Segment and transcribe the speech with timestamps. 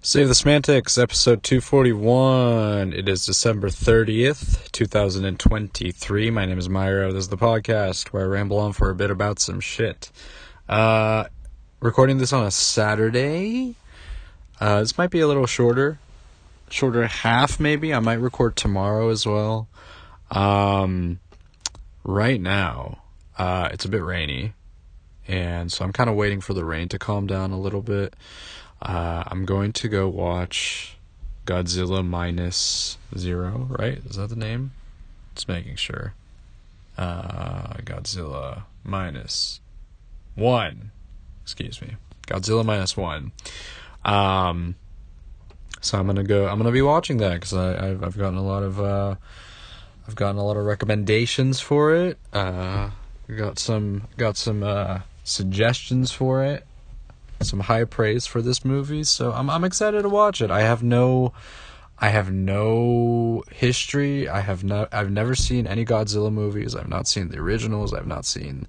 [0.00, 2.92] Save the Semantics, episode 241.
[2.92, 6.30] It is December 30th, 2023.
[6.30, 7.12] My name is Myro.
[7.12, 10.12] This is the podcast where I ramble on for a bit about some shit.
[10.68, 11.24] Uh,
[11.80, 13.74] recording this on a Saturday.
[14.60, 15.98] Uh, this might be a little shorter.
[16.70, 17.92] Shorter half, maybe.
[17.92, 19.66] I might record tomorrow as well.
[20.30, 21.18] Um,
[22.04, 23.02] right now,
[23.36, 24.52] uh, it's a bit rainy.
[25.26, 28.14] And so I'm kind of waiting for the rain to calm down a little bit.
[28.80, 30.96] Uh, I'm going to go watch
[31.46, 33.98] Godzilla minus zero, right?
[34.06, 34.72] Is that the name?
[35.34, 36.14] Just making sure.
[36.96, 39.60] Uh, Godzilla minus
[40.34, 40.90] one.
[41.42, 41.96] Excuse me.
[42.26, 43.32] Godzilla minus one.
[44.04, 44.76] Um,
[45.80, 46.46] so I'm gonna go.
[46.46, 49.14] I'm gonna be watching that because I've I've gotten a lot of uh,
[50.06, 52.18] I've gotten a lot of recommendations for it.
[52.32, 52.90] Uh,
[53.36, 56.66] got some got some uh, suggestions for it
[57.42, 60.50] some high praise for this movie, so I'm I'm excited to watch it.
[60.50, 61.32] I have no
[62.00, 64.28] I have no history.
[64.28, 64.92] I have not.
[64.94, 66.76] I've never seen any Godzilla movies.
[66.76, 67.92] I've not seen the originals.
[67.92, 68.68] I've not seen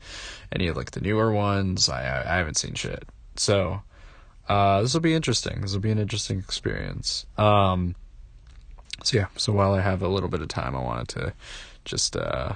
[0.52, 1.90] any of like the newer ones.
[1.90, 3.08] I I haven't seen shit.
[3.36, 3.82] So
[4.48, 5.62] uh, this will be interesting.
[5.62, 7.28] This will be an interesting experience.
[7.38, 7.96] Um,
[9.04, 9.28] so yeah.
[9.38, 11.34] So while I have a little bit of time, I wanted to
[11.86, 12.54] just uh,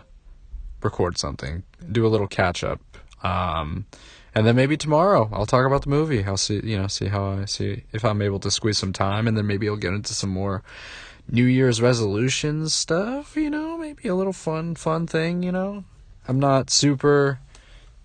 [0.81, 2.81] record something, do a little catch up.
[3.21, 3.85] Um,
[4.35, 6.23] and then maybe tomorrow I'll talk about the movie.
[6.23, 9.27] I'll see, you know, see how I see if I'm able to squeeze some time,
[9.27, 10.63] and then maybe I'll get into some more
[11.29, 13.35] New Year's resolutions stuff.
[13.35, 15.43] You know, maybe a little fun, fun thing.
[15.43, 15.83] You know,
[16.27, 17.39] I'm not super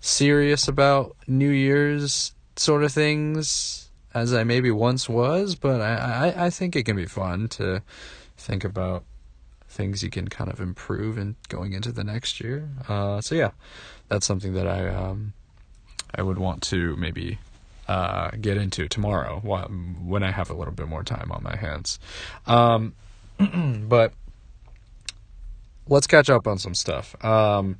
[0.01, 6.47] serious about New Year's sort of things as I maybe once was, but I, I,
[6.47, 7.83] I think it can be fun to
[8.37, 9.05] think about
[9.69, 12.69] things you can kind of improve in going into the next year.
[12.89, 13.51] Uh, so yeah,
[14.09, 15.35] that's something that I um,
[16.15, 17.39] I would want to maybe
[17.87, 21.99] uh, get into tomorrow when I have a little bit more time on my hands.
[22.47, 22.95] Um,
[23.89, 24.13] but
[25.89, 27.23] let's catch up on some stuff.
[27.25, 27.77] Um,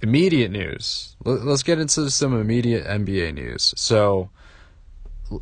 [0.00, 1.16] immediate news.
[1.24, 3.74] Let's get into some immediate NBA news.
[3.76, 4.30] So,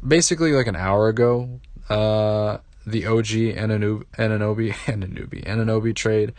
[0.06, 6.32] basically, like an hour ago, uh, the OG Anunoby, Anunoby, Anunoby, Anunoby trade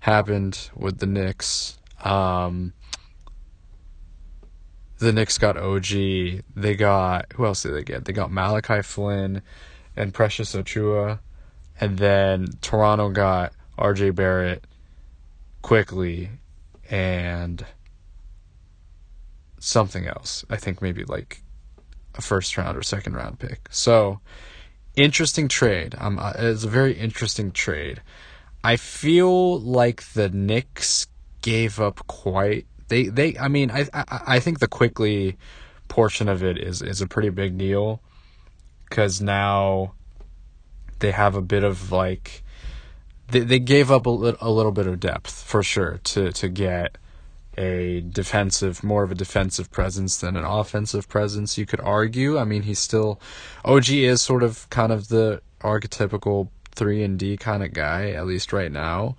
[0.00, 1.78] happened with the Knicks.
[2.04, 2.72] Um,
[4.98, 5.86] the Knicks got OG.
[5.86, 8.04] They got who else did they get?
[8.04, 9.42] They got Malachi Flynn
[9.96, 11.20] and Precious Achiuwa,
[11.80, 14.10] and then Toronto got R.J.
[14.10, 14.64] Barrett
[15.62, 16.30] Quickley
[16.90, 17.64] and
[19.58, 20.44] something else.
[20.50, 21.42] I think maybe like
[22.14, 23.68] a first round or second round pick.
[23.70, 24.20] So
[24.96, 25.94] interesting trade.
[25.98, 28.02] Um, uh, it's a very interesting trade.
[28.64, 31.06] I feel like the Knicks
[31.42, 35.36] gave up quite they they I mean I I, I think the Quickley
[35.88, 38.00] portion of it is is a pretty big deal
[38.88, 39.94] because now
[40.98, 42.42] they have a bit of like
[43.28, 46.98] they they gave up a, a little bit of depth for sure to to get
[47.56, 52.38] a defensive more of a defensive presence than an offensive presence you could argue.
[52.38, 53.20] I mean he's still
[53.64, 58.26] OG is sort of kind of the archetypical 3 and d kind of guy at
[58.26, 59.16] least right now.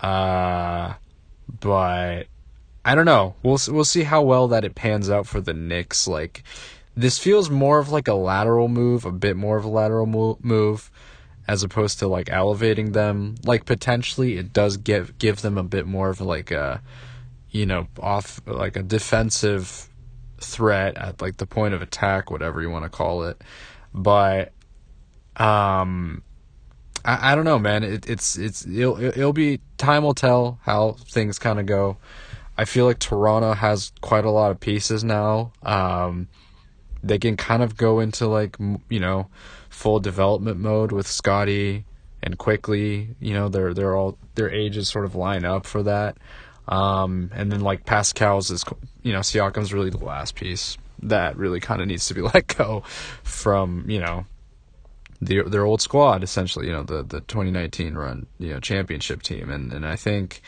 [0.00, 0.94] Uh
[1.60, 2.24] but
[2.88, 3.34] I don't know.
[3.42, 6.08] We'll we'll see how well that it pans out for the Knicks.
[6.08, 6.42] Like
[6.96, 10.38] this feels more of like a lateral move, a bit more of a lateral mo-
[10.40, 10.90] move
[11.46, 13.34] as opposed to like elevating them.
[13.44, 16.80] Like potentially it does give give them a bit more of like a
[17.50, 19.90] you know, off like a defensive
[20.40, 23.44] threat at like the point of attack, whatever you want to call it.
[23.92, 24.54] But
[25.36, 26.22] um
[27.04, 27.84] I, I don't know, man.
[27.84, 31.98] It, it's it's it'll it'll be time will tell how things kind of go.
[32.58, 35.52] I feel like Toronto has quite a lot of pieces now.
[35.62, 36.26] Um,
[37.04, 38.56] they can kind of go into like
[38.88, 39.28] you know
[39.70, 41.84] full development mode with Scottie
[42.20, 43.14] and Quickley.
[43.20, 46.18] You know they're they're all their ages sort of line up for that.
[46.66, 48.64] Um, and then like Pascal's is
[49.04, 52.56] you know Siakam's really the last piece that really kind of needs to be let
[52.56, 52.82] go
[53.22, 54.26] from you know
[55.22, 59.48] the, their old squad essentially you know the the 2019 run you know championship team
[59.48, 60.42] and and I think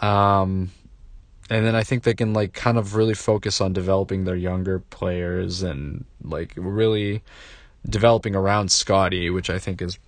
[0.00, 0.70] um
[1.52, 4.78] and then I think they can like kind of really focus on developing their younger
[4.78, 7.22] players and like really
[7.86, 9.98] developing around Scottie, which I think is,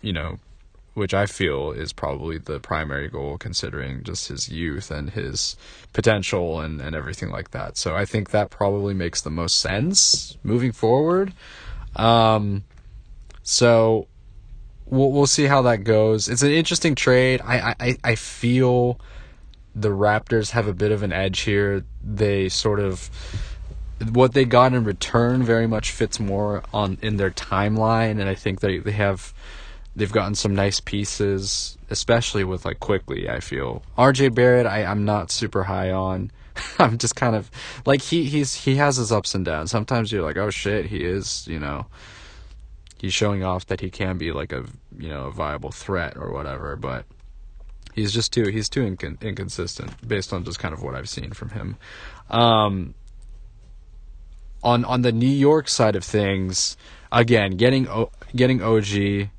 [0.00, 0.38] you know,
[0.94, 5.56] which I feel is probably the primary goal considering just his youth and his
[5.92, 7.76] potential and, and everything like that.
[7.76, 11.34] So I think that probably makes the most sense moving forward.
[11.94, 12.64] Um,
[13.42, 14.08] so
[14.86, 16.26] we'll we'll see how that goes.
[16.30, 17.42] It's an interesting trade.
[17.44, 18.98] I I, I feel
[19.76, 21.84] the Raptors have a bit of an edge here.
[22.02, 23.10] They sort of
[24.10, 28.34] what they got in return very much fits more on in their timeline, and I
[28.34, 29.34] think they they have
[29.94, 33.28] they've gotten some nice pieces, especially with like Quickley.
[33.28, 34.30] I feel R.J.
[34.30, 36.30] Barrett, I I'm not super high on.
[36.78, 37.50] I'm just kind of
[37.84, 39.70] like he he's he has his ups and downs.
[39.70, 41.84] Sometimes you're like, oh shit, he is you know
[42.98, 44.64] he's showing off that he can be like a
[44.98, 47.04] you know a viable threat or whatever, but
[47.96, 51.32] he's just too he's too incon- inconsistent based on just kind of what I've seen
[51.32, 51.76] from him.
[52.30, 52.94] Um,
[54.62, 56.76] on on the New York side of things,
[57.10, 59.30] again, getting o- getting OG,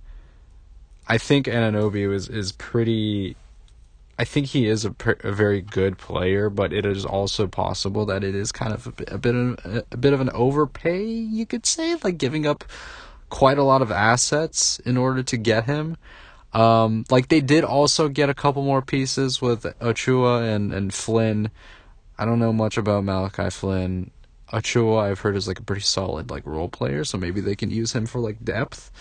[1.07, 3.37] I think Anunoby is is pretty.
[4.19, 8.23] I think he is a, a very good player, but it is also possible that
[8.23, 11.45] it is kind of a bit, a bit of a bit of an overpay, you
[11.45, 12.63] could say, like giving up
[13.29, 15.97] quite a lot of assets in order to get him.
[16.53, 21.51] Um, like they did also get a couple more pieces with Achiuwa and, and Flynn.
[22.17, 24.11] I don't know much about Malachi Flynn.
[24.51, 27.69] Achiuwa I've heard is like a pretty solid like role player, so maybe they can
[27.69, 28.91] use him for like depth.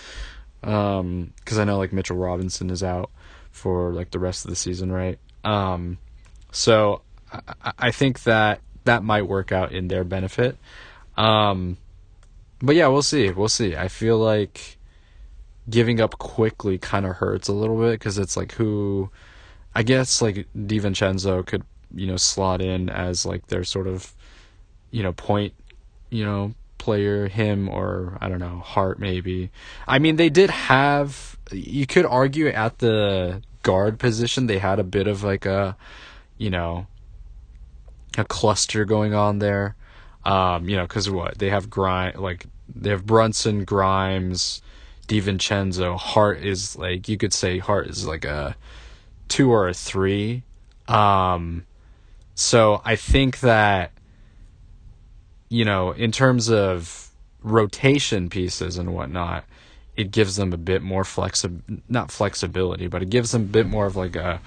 [0.63, 3.11] Um, because I know like Mitchell Robinson is out
[3.53, 5.19] for like the rest of the season, right?
[5.45, 5.99] Um,
[6.51, 7.03] so
[7.33, 10.57] I, I think that that might work out in their benefit.
[11.17, 11.77] Um,
[12.61, 13.31] but yeah, we'll see.
[13.31, 13.77] We'll see.
[13.77, 14.76] I feel like
[15.69, 19.11] giving up Quickley kind of hurts a little bit because it's like who,
[19.75, 21.65] I guess like DiVincenzo could
[21.95, 24.15] you know slot in as like their sort of,
[24.91, 25.55] you know point,
[26.11, 29.51] you know player him or I don't know Hart maybe.
[29.89, 34.85] I mean they did have you could argue at the guard position they had a
[34.85, 35.77] bit of like a,
[36.39, 36.87] you know,
[38.17, 39.75] a cluster going on there.
[40.25, 44.61] Um, you know, because what they have Grimes, like they have Brunson, Grimes,
[45.07, 45.99] DiVincenzo.
[45.99, 48.57] Hart is like you could say Hart is like a
[49.29, 50.43] two or a three.
[50.89, 51.67] Um,
[52.35, 53.93] so I think that
[55.49, 57.11] you know, in terms of
[57.43, 59.45] rotation pieces and whatnot,
[59.97, 63.67] it gives them a bit more flexi not flexibility, but it gives them a bit
[63.67, 64.41] more of like a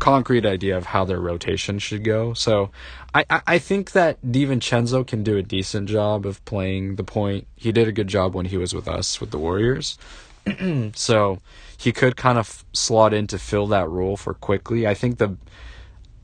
[0.00, 2.34] concrete idea of how their rotation should go.
[2.34, 2.70] So
[3.14, 7.46] I, I, think that DiVincenzo can do a decent job of playing the point.
[7.54, 9.98] He did a good job when he was with us with the Warriors.
[10.94, 11.38] so
[11.76, 14.86] he could kind of slot in to fill that role for Quickley.
[14.86, 15.36] I think the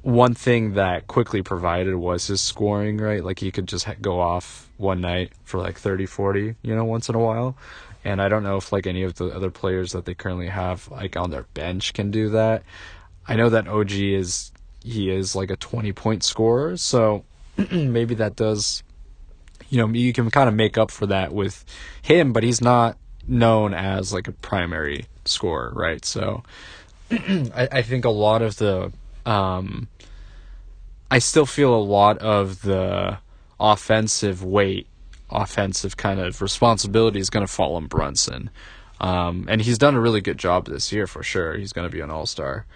[0.03, 3.25] one thing that Quickley provided was his scoring, right?
[3.25, 7.09] Like he could just go off one night for like 30, 40, you know, once
[7.09, 7.57] in a while.
[8.05, 10.89] And I don't know if like any of the other players that they currently have
[10.89, 12.63] like on their bench can do that.
[13.29, 14.53] I know that OG is
[14.83, 17.25] he is like a 20 point scorer, so
[17.73, 18.83] maybe that does
[19.69, 21.65] you know, you can kind of make up for that with
[22.03, 22.97] him, but he's not
[23.27, 26.05] known as like a primary scorer, right?
[26.05, 26.45] So
[27.11, 28.93] I, I think a lot of the
[29.25, 29.89] um
[31.11, 33.19] I still feel a lot of the
[33.61, 34.87] offensive weight,
[35.31, 38.51] offensive kind of responsibility is going to fall on Brunson.
[39.01, 41.55] Um, and he's done a really good job this year for sure.
[41.55, 42.67] He's going to be an all star.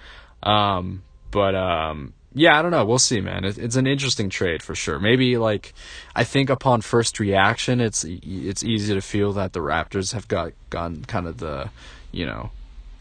[0.43, 2.85] Um, but um, yeah, I don't know.
[2.85, 3.45] We'll see, man.
[3.45, 4.99] It, it's an interesting trade for sure.
[4.99, 5.75] Maybe like
[6.15, 10.53] I think upon first reaction, it's it's easy to feel that the Raptors have got
[10.71, 11.71] gone kind of the,
[12.13, 12.51] you know,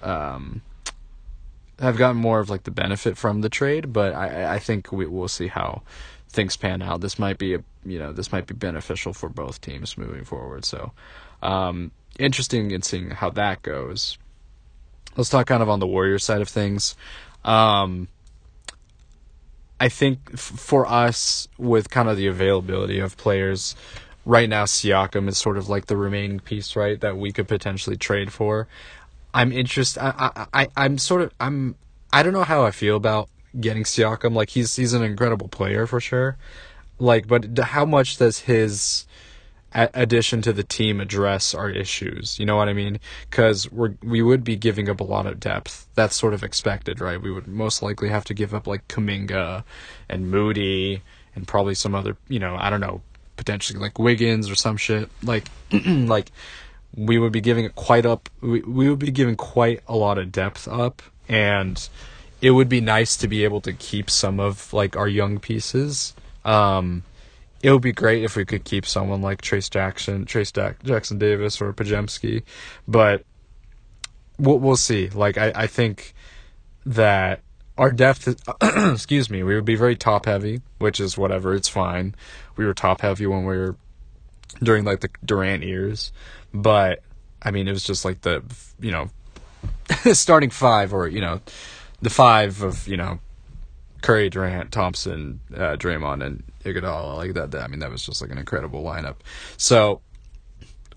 [0.01, 0.61] um,
[1.79, 3.93] have gotten more of like the benefit from the trade.
[3.93, 5.83] But I I think we will see how
[6.29, 7.01] things pan out.
[7.01, 10.65] This might be a you know this might be beneficial for both teams moving forward.
[10.65, 10.91] So
[11.43, 14.17] um, interesting in seeing how that goes.
[15.15, 16.95] Let's talk kind of on the Warrior side of things.
[17.43, 18.07] Um,
[19.79, 23.75] I think f- for us, with kind of the availability of players,
[24.25, 27.97] right now Siakam is sort of like the remaining piece, right, that we could potentially
[27.97, 28.67] trade for.
[29.33, 30.03] I'm interested.
[30.03, 31.33] I, I, I, am sort of.
[31.39, 31.75] I'm.
[32.11, 33.29] I don't know how I feel about
[33.59, 34.33] getting Siakam.
[34.33, 36.37] Like he's he's an incredible player for sure.
[36.97, 39.05] Like, but how much does his
[39.73, 42.39] addition to the team address our issues.
[42.39, 42.99] You know what I mean?
[43.29, 45.87] Because we we would be giving up a lot of depth.
[45.95, 47.21] That's sort of expected, right?
[47.21, 49.63] We would most likely have to give up like Kuminga
[50.09, 51.01] and Moody
[51.35, 53.01] and probably some other, you know, I don't know,
[53.37, 55.09] potentially like Wiggins or some shit.
[55.23, 55.47] Like,
[55.85, 56.31] like
[56.95, 58.29] we would be giving it quite up.
[58.41, 61.87] We we would be giving quite a lot of depth up, and
[62.41, 66.13] it would be nice to be able to keep some of like our young pieces.
[66.45, 67.03] Um,
[67.61, 71.61] it would be great if we could keep someone like Trayce Jackson, Trayce Jackson Davis,
[71.61, 72.43] or Podziemski,
[72.87, 73.23] but
[74.37, 75.09] we'll we'll see.
[75.09, 76.13] Like I I think
[76.85, 77.41] that
[77.77, 78.35] our depth, is,
[78.93, 81.53] excuse me, we would be very top heavy, which is whatever.
[81.53, 82.13] It's fine.
[82.57, 83.75] We were top heavy when we were
[84.61, 86.11] during like the Durant years,
[86.53, 87.01] but
[87.41, 88.43] I mean it was just like the
[88.79, 89.09] you know
[90.13, 91.41] starting five or you know
[92.01, 93.19] the five of you know
[94.01, 97.17] Curry, Durant, Thompson, uh, Draymond, and Iguodala.
[97.17, 97.61] Like that, that.
[97.63, 99.15] I mean, that was just like an incredible lineup.
[99.57, 100.01] So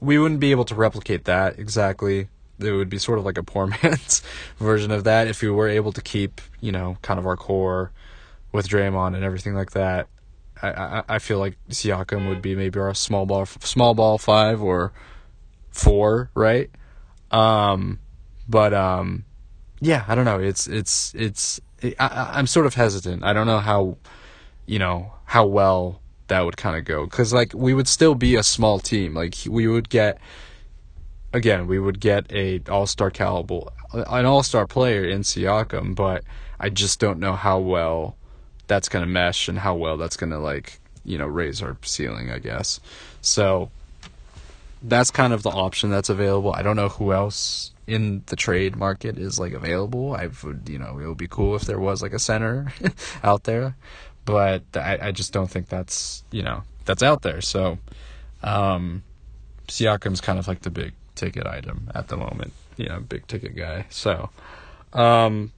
[0.01, 2.29] we wouldn't be able to replicate that exactly.
[2.59, 4.23] It would be sort of like a poor man's
[4.59, 7.93] version of that if we were able to keep, you know, kind of our core
[8.53, 10.09] with Draymond and everything like that.
[10.61, 14.63] I, I, I feel like Siakam would be maybe our small ball small ball five
[14.63, 14.93] or
[15.71, 16.71] four, right?
[17.33, 17.99] Um,
[18.49, 19.25] but um,
[19.81, 20.39] yeah, I don't know.
[20.39, 21.61] It's it's it's.
[21.83, 23.25] I, I'm sort of hesitant.
[23.25, 23.97] I don't know how,
[24.67, 28.37] you know, how well that would kind of go because like we would still be
[28.37, 29.15] a small team.
[29.15, 30.19] Like we would get,
[31.33, 33.61] again, we would get a all star caliber,
[33.93, 36.25] an all star player in Siakam, but
[36.59, 38.17] I just don't know how well
[38.67, 42.31] that's gonna mesh and how well that's gonna like you know raise our ceiling.
[42.31, 42.81] I guess
[43.21, 43.71] so.
[44.85, 46.53] That's kind of the option that's available.
[46.53, 50.15] I don't know who else in the trade market is like available.
[50.15, 52.73] I would, you know, it would be cool if there was like a center
[53.23, 53.77] out there,
[54.25, 57.43] but I, I just don't think that's, you know, that's out there.
[57.43, 57.79] So,
[58.43, 59.03] um,
[59.69, 63.55] Siakam's kind of like the big ticket item at the moment, you know, big ticket
[63.55, 63.85] guy.
[63.91, 64.31] So,
[64.95, 65.53] um,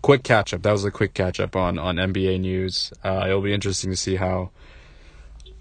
[0.00, 0.62] quick catch up.
[0.62, 2.94] That was a quick catch up on, on NBA news.
[3.04, 4.50] Uh, it'll be interesting to see how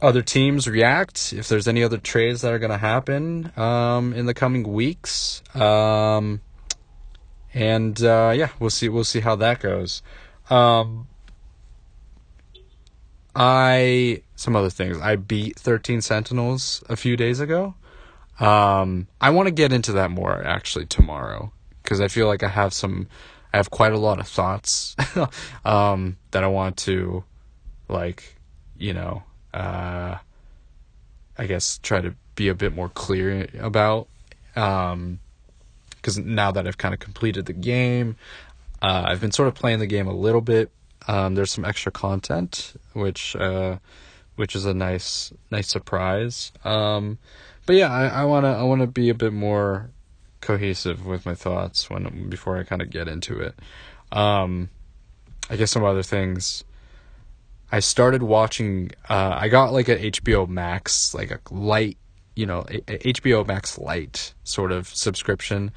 [0.02, 4.26] other teams react, if there's any other trades that are going to happen um, in
[4.26, 5.44] the coming weeks.
[5.56, 6.42] Um,
[7.54, 8.90] and uh, yeah, we'll see.
[8.90, 10.02] We'll see how that goes.
[10.50, 11.08] Um,
[13.36, 14.98] I some other things.
[15.00, 17.76] I beat Thirteen Sentinels a few days ago.
[18.40, 21.52] Um, I want to get into that more actually tomorrow
[21.84, 23.08] because I feel like I have some.
[23.54, 24.96] I have quite a lot of thoughts
[25.66, 27.26] um, that I want to,
[27.90, 28.38] like,
[28.78, 30.18] you know, uh,
[31.38, 34.08] I guess try to be a bit more clear about.
[34.56, 35.20] Um,
[35.96, 38.16] because now that I've kind of completed the game,
[38.82, 40.72] uh, I've been sort of playing the game a little bit.
[41.08, 43.78] Um, there's some extra content, which uh,
[44.36, 46.52] which is a nice nice surprise.
[46.64, 47.20] Um,
[47.66, 49.92] but yeah, I, I wanna I wanna be a bit more
[50.42, 53.56] cohesive with my thoughts when before I kind of get into it.
[54.12, 54.70] Um,
[55.50, 56.64] I guess some other things.
[57.72, 58.92] I started watching.
[59.10, 61.98] Uh, I got like a HBO Max, like a light,
[62.36, 65.72] you know, a, a HBO Max light sort of subscription.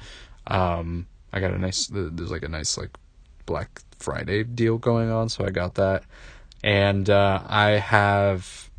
[0.47, 1.87] Um, I got a nice.
[1.87, 2.97] There's like a nice like
[3.45, 6.03] Black Friday deal going on, so I got that,
[6.63, 8.69] and uh, I have.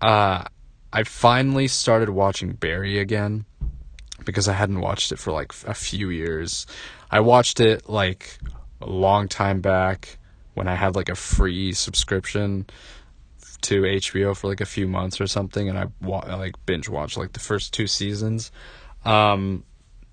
[0.00, 0.44] Uh,
[0.92, 3.44] I finally started watching Barry again
[4.24, 6.66] because I hadn't watched it for like a few years.
[7.10, 8.38] I watched it like
[8.80, 10.18] a long time back
[10.60, 12.66] when I had like a free subscription
[13.62, 17.16] to HBO for like a few months or something, and I, wa- like binge watched
[17.16, 18.52] like the first two seasons.
[19.06, 19.64] Um,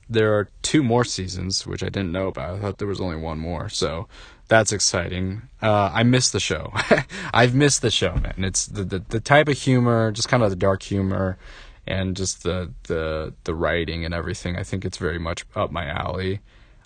[0.08, 2.56] there are two more seasons which I didn't know about.
[2.56, 4.08] I thought there was only one more, so
[4.48, 5.42] that's exciting.
[5.62, 6.72] Uh, I miss the show.
[7.34, 8.46] I've missed the show, man.
[8.46, 11.38] It's the, the the type of humor, just kind of the dark humor,
[11.86, 14.56] and just the the the writing and everything.
[14.56, 16.40] I think it's very much up my alley.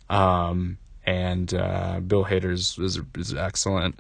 [0.10, 4.00] Um, and uh, Bill Hader is, is, is excellent.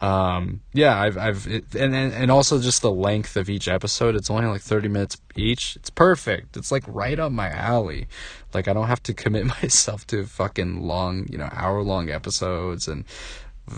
[0.00, 4.14] Um, yeah, I've I've it, and, and and also just the length of each episode.
[4.14, 5.76] It's only like thirty minutes each.
[5.76, 6.56] It's perfect.
[6.56, 8.06] It's like right up my alley.
[8.52, 12.88] Like I don't have to commit myself to fucking long, you know, hour long episodes
[12.88, 13.04] and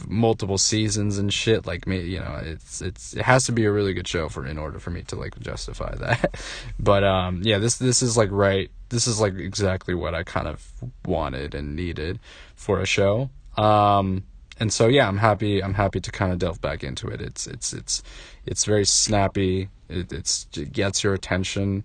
[0.06, 3.72] multiple seasons and shit like me you know it's it's it has to be a
[3.72, 6.38] really good show for in order for me to like justify that
[6.78, 10.46] but um yeah this this is like right this is like exactly what i kind
[10.46, 10.70] of
[11.06, 12.20] wanted and needed
[12.58, 13.30] for a show.
[13.56, 14.24] Um
[14.60, 17.20] and so yeah i'm happy i'm happy to kind of delve back into it.
[17.20, 18.02] It's it's it's
[18.44, 19.68] it's very snappy.
[19.88, 21.84] It, it's it gets your attention.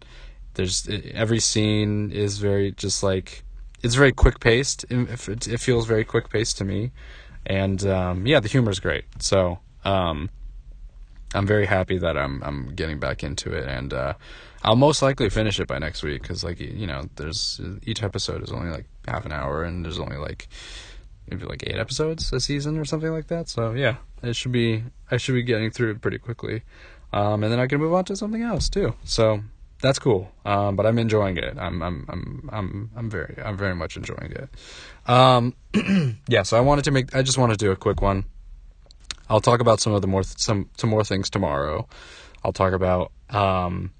[0.56, 3.44] There's every scene is very just like
[3.84, 4.86] it's very quick paced.
[4.89, 6.92] It, it feels very quick paced to me.
[7.46, 9.06] And um, yeah, the humor is great.
[9.20, 10.30] So um,
[11.36, 14.13] I'm very happy that I'm I'm getting back into it, and uh,
[14.63, 18.44] I'll most likely finish it by next week because like you know, there's each episode
[18.44, 20.48] is only like half an hour, and there's only like
[21.29, 23.50] maybe like eight episodes a season or something like that.
[23.50, 26.63] So yeah, it should be I should be getting through it pretty quickly,
[27.12, 28.93] um, and then I can move on to something else too.
[29.03, 29.41] So
[29.83, 30.31] that's cool.
[30.45, 31.57] Um, but I'm enjoying it.
[31.57, 34.50] I'm I'm I'm I'm I'm very I'm very much enjoying it.
[35.10, 35.53] Um,
[36.27, 36.43] yeah.
[36.43, 37.13] So I wanted to make.
[37.15, 38.25] I just want to do a quick one.
[39.29, 41.88] I'll talk about some of the more some some more things tomorrow.
[42.43, 43.91] I'll talk about um.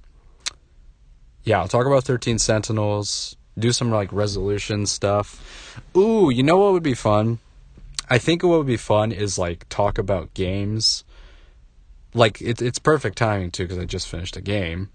[1.43, 3.36] Yeah, I'll talk about Thirteen Sentinels.
[3.57, 5.79] Do some like resolution stuff.
[5.95, 7.39] Ooh, you know what would be fun?
[8.10, 11.03] I think what would be fun is like talk about games.
[12.13, 14.89] Like it's it's perfect timing too because I just finished a game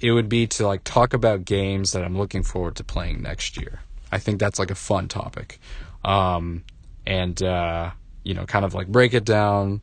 [0.00, 3.56] it would be to like talk about games that I'm looking forward to playing next
[3.56, 3.80] year.
[4.12, 5.58] I think that's like a fun topic.
[6.04, 6.64] Um,
[7.06, 7.90] and uh,
[8.22, 9.80] you know, kind of like break it down,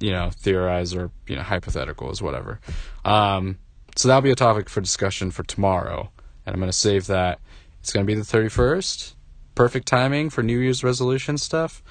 [0.00, 2.60] you know, theorize or you know, hypotheticals, whatever.
[3.04, 3.58] Um,
[3.94, 6.10] so that'll be a topic for discussion for tomorrow,
[6.46, 7.40] and I'm gonna save that.
[7.80, 9.14] It's gonna be the 31st.
[9.54, 11.82] Perfect timing for New Year's resolution stuff.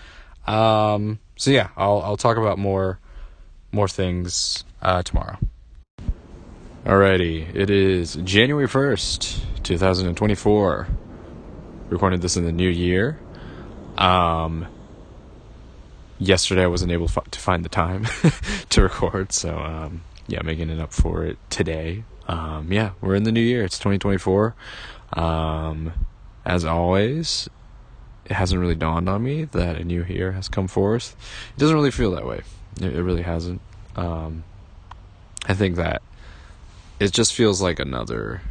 [0.47, 2.99] Um, so yeah, I'll I'll talk about more
[3.71, 5.37] more things uh, tomorrow.
[6.85, 10.87] Alrighty, it is January 1st, 2024.
[11.89, 13.19] Recorded this in the new year.
[13.99, 14.65] Um,
[16.17, 18.07] yesterday I wasn't able to find the time
[18.69, 22.03] to record, so um, yeah, making it up for it today.
[22.31, 23.61] Um, yeah, we're in the new year.
[23.63, 24.55] It's 2024.
[25.13, 25.91] Um,
[26.45, 27.49] as always,
[28.25, 31.13] it hasn't really dawned on me that a new year has come forth.
[31.55, 32.41] It doesn't really feel that way.
[32.79, 33.59] It, it really hasn't.
[33.97, 34.45] Um,
[35.45, 36.01] I think that
[37.01, 38.41] it just feels like another,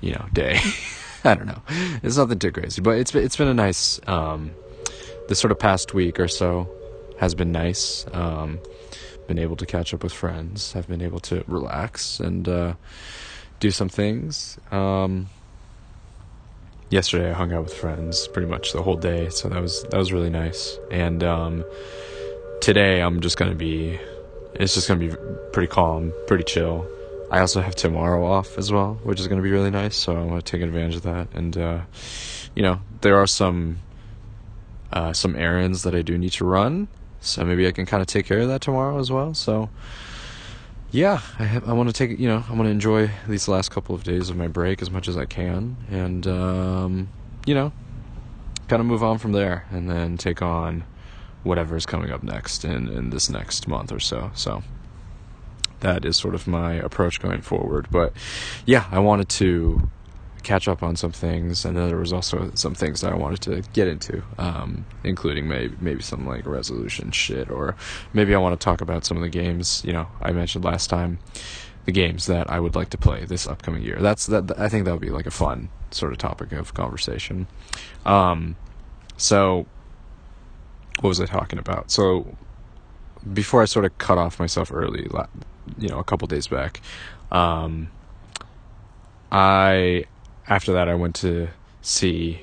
[0.00, 0.60] you know, day.
[1.24, 1.62] I don't know.
[2.04, 3.98] It's nothing too crazy, but it's it's been a nice.
[4.06, 4.52] Um,
[5.26, 6.70] this sort of past week or so
[7.18, 8.06] has been nice.
[8.12, 8.60] Um,
[9.26, 10.74] been able to catch up with friends.
[10.76, 12.74] I've been able to relax and uh,
[13.60, 14.58] do some things.
[14.70, 15.28] Um,
[16.90, 19.96] yesterday, I hung out with friends pretty much the whole day, so that was that
[19.96, 20.78] was really nice.
[20.90, 21.64] And um,
[22.60, 23.98] today, I'm just gonna be.
[24.54, 25.14] It's just gonna be
[25.52, 26.86] pretty calm, pretty chill.
[27.30, 29.96] I also have tomorrow off as well, which is to be really nice.
[29.96, 31.28] So I'm gonna take advantage of that.
[31.34, 31.80] And uh,
[32.54, 33.78] you know, there are some
[34.92, 36.86] uh, some errands that I do need to run,
[37.24, 39.34] so maybe I can kind of take care of that tomorrow as well.
[39.34, 39.70] So
[40.90, 43.70] yeah, I have, I want to take you know I want to enjoy these last
[43.70, 47.08] couple of days of my break as much as I can, and um,
[47.46, 47.72] you know,
[48.68, 50.84] kind of move on from there, and then take on
[51.42, 54.30] whatever is coming up next in in this next month or so.
[54.34, 54.62] So
[55.80, 57.88] that is sort of my approach going forward.
[57.90, 58.12] But
[58.64, 59.90] yeah, I wanted to
[60.44, 63.40] catch up on some things, and then there was also some things that I wanted
[63.42, 67.76] to get into, um, including maybe maybe some like resolution shit, or
[68.12, 69.82] maybe I want to talk about some of the games.
[69.84, 71.18] You know, I mentioned last time
[71.86, 73.98] the games that I would like to play this upcoming year.
[74.00, 74.58] That's that.
[74.58, 77.46] I think that would be like a fun sort of topic of conversation.
[78.06, 78.56] Um,
[79.16, 79.66] so
[81.00, 81.90] what was I talking about?
[81.90, 82.36] So
[83.32, 85.08] before I sort of cut off myself early,
[85.78, 86.80] you know, a couple days back,
[87.32, 87.90] um,
[89.32, 90.04] I
[90.48, 91.48] after that I went to
[91.82, 92.42] see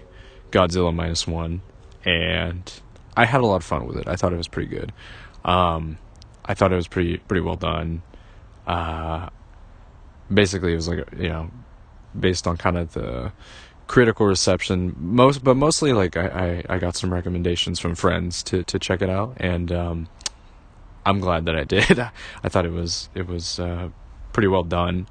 [0.51, 1.61] Godzilla minus one,
[2.05, 2.71] and
[3.15, 4.07] I had a lot of fun with it.
[4.07, 4.91] I thought it was pretty good.
[5.45, 5.97] Um,
[6.45, 8.01] I thought it was pretty pretty well done.
[8.67, 9.29] Uh,
[10.33, 11.51] basically, it was like you know,
[12.19, 13.31] based on kind of the
[13.87, 18.63] critical reception most but mostly like I, I, I got some recommendations from friends to
[18.63, 20.07] to check it out and um,
[21.05, 21.99] I'm glad that I did.
[22.43, 23.89] I thought it was it was uh,
[24.33, 25.07] pretty well done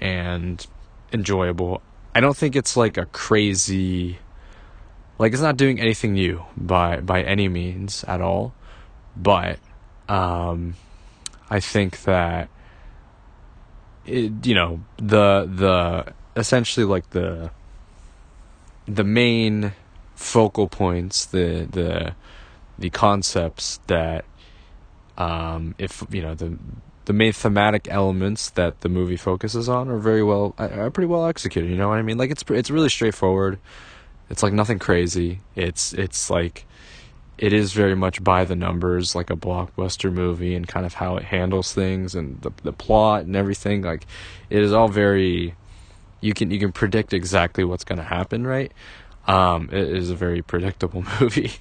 [0.00, 0.66] and
[1.12, 1.82] enjoyable.
[2.14, 4.18] I don't think it's like a crazy
[5.18, 8.54] like it's not doing anything new by by any means at all,
[9.16, 9.58] but
[10.08, 10.74] um,
[11.50, 12.48] I think that
[14.06, 17.50] it, you know the the essentially like the
[18.86, 19.72] the main
[20.14, 22.14] focal points the the
[22.78, 24.24] the concepts that
[25.16, 26.56] um, if you know the
[27.08, 31.24] the main thematic elements that the movie focuses on are very well are pretty well
[31.24, 31.70] executed.
[31.70, 32.18] You know what I mean?
[32.18, 33.58] Like it's it's really straightforward.
[34.28, 35.40] It's like nothing crazy.
[35.56, 36.66] It's it's like
[37.38, 41.16] it is very much by the numbers, like a blockbuster movie, and kind of how
[41.16, 43.80] it handles things and the the plot and everything.
[43.80, 44.06] Like
[44.50, 45.54] it is all very
[46.20, 48.70] you can you can predict exactly what's going to happen, right?
[49.26, 51.52] Um, it is a very predictable movie,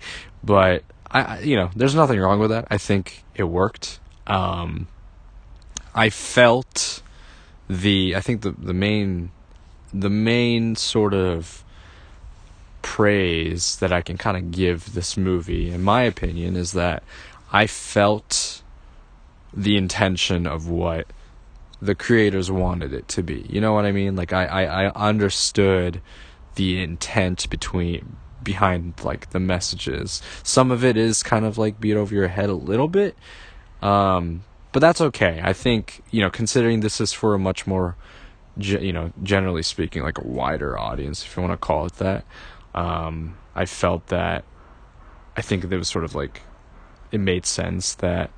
[0.43, 2.67] but I, you know, there's nothing wrong with that.
[2.69, 4.01] I think it worked.
[4.25, 4.89] Um,
[5.97, 7.01] I felt
[7.67, 9.31] the, I think the the main,
[9.93, 11.63] the main sort of
[12.81, 17.03] praise that I can kind of give this movie, in my opinion, is that
[17.51, 18.61] I felt
[19.53, 21.07] the intention of what
[21.81, 23.45] the creators wanted it to be.
[23.49, 24.15] You know what I mean?
[24.15, 26.01] Like I, I, I understood
[26.55, 30.21] the intent between behind like the messages.
[30.43, 33.15] Some of it is kind of like beat over your head a little bit.
[33.81, 34.43] Um,
[34.77, 35.41] but that's okay.
[35.43, 37.95] I think, you know, considering this is for a much more
[38.57, 42.23] you know, generally speaking like a wider audience if you want to call it that.
[42.75, 44.45] Um, I felt that
[45.35, 46.43] I think it was sort of like
[47.11, 48.29] it made sense that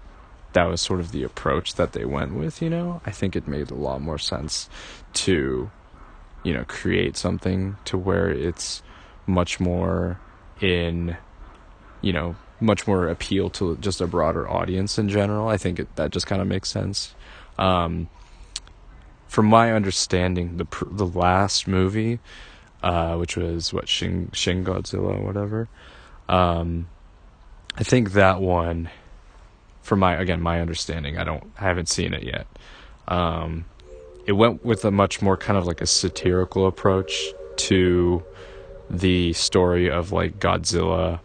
[0.53, 3.01] that was sort of the approach that they went with, you know.
[3.05, 4.69] I think it made a lot more sense
[5.15, 5.69] to
[6.45, 8.81] you know, create something to where it's
[9.27, 10.21] much more
[10.61, 11.17] in,
[11.99, 15.47] you know, much more appeal to just a broader audience in general.
[15.47, 17.13] I think it, that just kind of makes sense.
[17.57, 18.09] Um,
[19.27, 22.19] from my understanding, the the last movie,
[22.81, 25.67] uh, which was what Shin Shin Godzilla whatever,
[26.29, 26.87] Um,
[27.75, 28.89] I think that one,
[29.81, 32.47] from my again my understanding, I don't I haven't seen it yet.
[33.07, 33.65] Um,
[34.25, 38.23] it went with a much more kind of like a satirical approach to
[38.89, 41.19] the story of like Godzilla,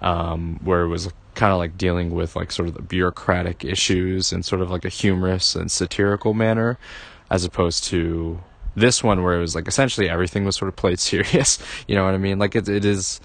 [0.00, 4.32] um, where it was kind of like dealing with like sort of the bureaucratic issues
[4.32, 6.78] in sort of like a humorous and satirical manner,
[7.30, 8.40] as opposed to
[8.74, 11.58] this one where it was like essentially everything was sort of played serious.
[11.86, 12.38] you know what I mean?
[12.38, 13.20] Like it it is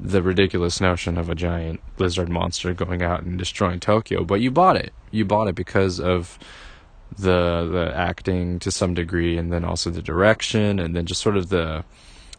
[0.00, 4.50] the ridiculous notion of a giant lizard monster going out and destroying Tokyo, but you
[4.50, 4.92] bought it.
[5.10, 6.38] You bought it because of
[7.18, 11.36] the the acting to some degree and then also the direction and then just sort
[11.36, 11.84] of the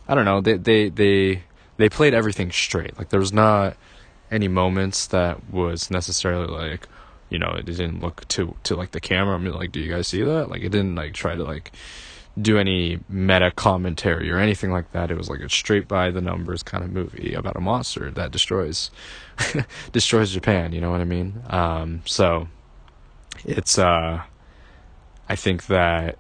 [0.08, 1.44] I don't know, they they they
[1.78, 2.98] they played everything straight.
[2.98, 3.76] Like there was not
[4.32, 6.88] any moments that was necessarily like
[7.30, 9.36] you know it didn't look to to like the camera.
[9.36, 10.50] I mean, like, do you guys see that?
[10.50, 11.72] Like, it didn't like try to like
[12.42, 15.12] do any meta commentary or anything like that.
[15.12, 18.32] It was like a straight by the numbers kind of movie about a monster that
[18.32, 18.90] destroys
[19.92, 20.74] destroys Japan.
[20.74, 21.42] You know what I mean?
[21.50, 22.48] Um, so
[23.46, 24.22] it's uh,
[25.30, 26.18] I think that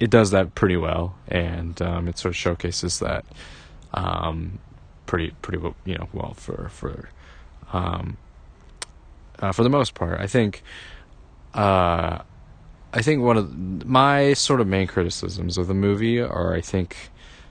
[0.00, 3.24] it does that pretty well, and um, it sort of showcases that
[3.94, 4.58] um,
[5.06, 7.08] pretty pretty you know well for for
[7.72, 8.16] um,
[9.38, 10.20] uh, for the most part.
[10.20, 10.62] I think
[11.54, 12.18] uh,
[12.92, 16.96] I think one of my sort of main criticisms of the movie are I think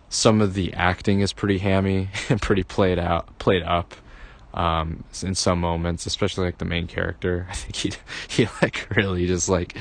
[0.10, 3.96] some of the acting is pretty hammy and pretty played out played up
[4.54, 7.48] um, in some moments, especially like the main character.
[7.50, 7.92] I think he
[8.28, 9.76] he like really just like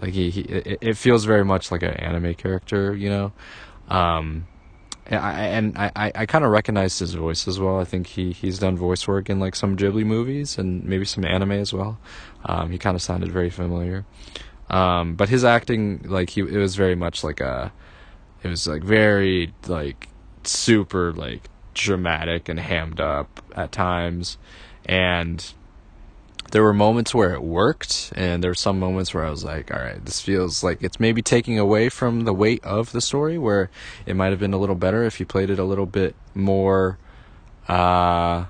[0.00, 3.32] like he, he it, it feels very much like an anime character, you know.
[3.88, 4.46] Um,
[5.16, 7.80] I and I, I kind of recognized his voice as well.
[7.80, 11.24] I think he he's done voice work in like some Ghibli movies and maybe some
[11.24, 11.98] anime as well.
[12.44, 14.04] Um, he kind of sounded very familiar.
[14.68, 17.72] Um, but his acting, like he, it was very much like a,
[18.42, 20.08] it was like very like
[20.44, 24.38] super like dramatic and hammed up at times,
[24.86, 25.52] and
[26.50, 29.72] there were moments where it worked, and there were some moments where I was like,
[29.72, 33.38] all right, this feels like it's maybe taking away from the weight of the story,
[33.38, 33.70] where
[34.06, 36.98] it might have been a little better if you played it a little bit more.
[37.68, 38.46] Uh,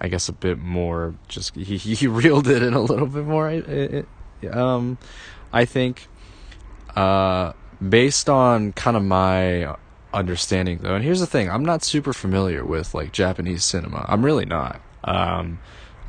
[0.00, 1.14] I guess a bit more.
[1.28, 3.50] Just he he reeled it in a little bit more.
[3.50, 3.68] It,
[4.42, 4.98] it, um,
[5.52, 6.08] I think,
[6.94, 7.52] uh,
[7.86, 9.74] based on kind of my
[10.12, 14.04] understanding though, and here's the thing: I'm not super familiar with like Japanese cinema.
[14.08, 14.80] I'm really not.
[15.04, 15.58] Um,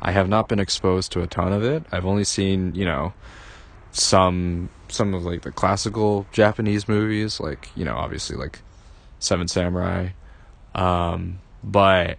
[0.02, 1.84] I have not been exposed to a ton of it.
[1.92, 3.12] I've only seen, you know,
[3.92, 8.60] some some of like the classical Japanese movies, like you know, obviously like
[9.18, 10.10] Seven Samurai.
[10.74, 12.18] Um, but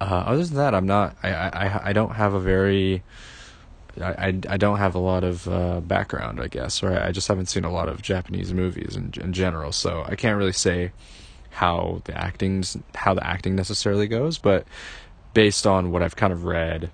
[0.00, 1.16] uh, other than that, I'm not.
[1.22, 3.02] I, I I don't have a very
[4.00, 7.46] I, I, don't have a lot of uh, background, I guess, or I just haven't
[7.46, 10.92] seen a lot of Japanese movies in, in general, so I can't really say
[11.50, 14.66] how the acting's how the acting necessarily goes, but
[15.34, 16.90] based on what I've kind of read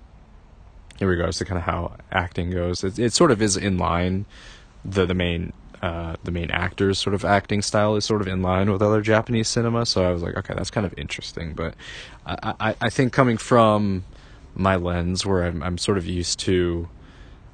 [0.99, 4.25] in regards to kind of how acting goes, it, it sort of is in line.
[4.85, 8.41] The the main uh, the main actor's sort of acting style is sort of in
[8.41, 11.53] line with other Japanese cinema, so I was like, okay, that's kind of interesting.
[11.53, 11.75] But
[12.25, 14.03] I I, I think coming from
[14.57, 16.89] my lens where I'm I'm sort of used to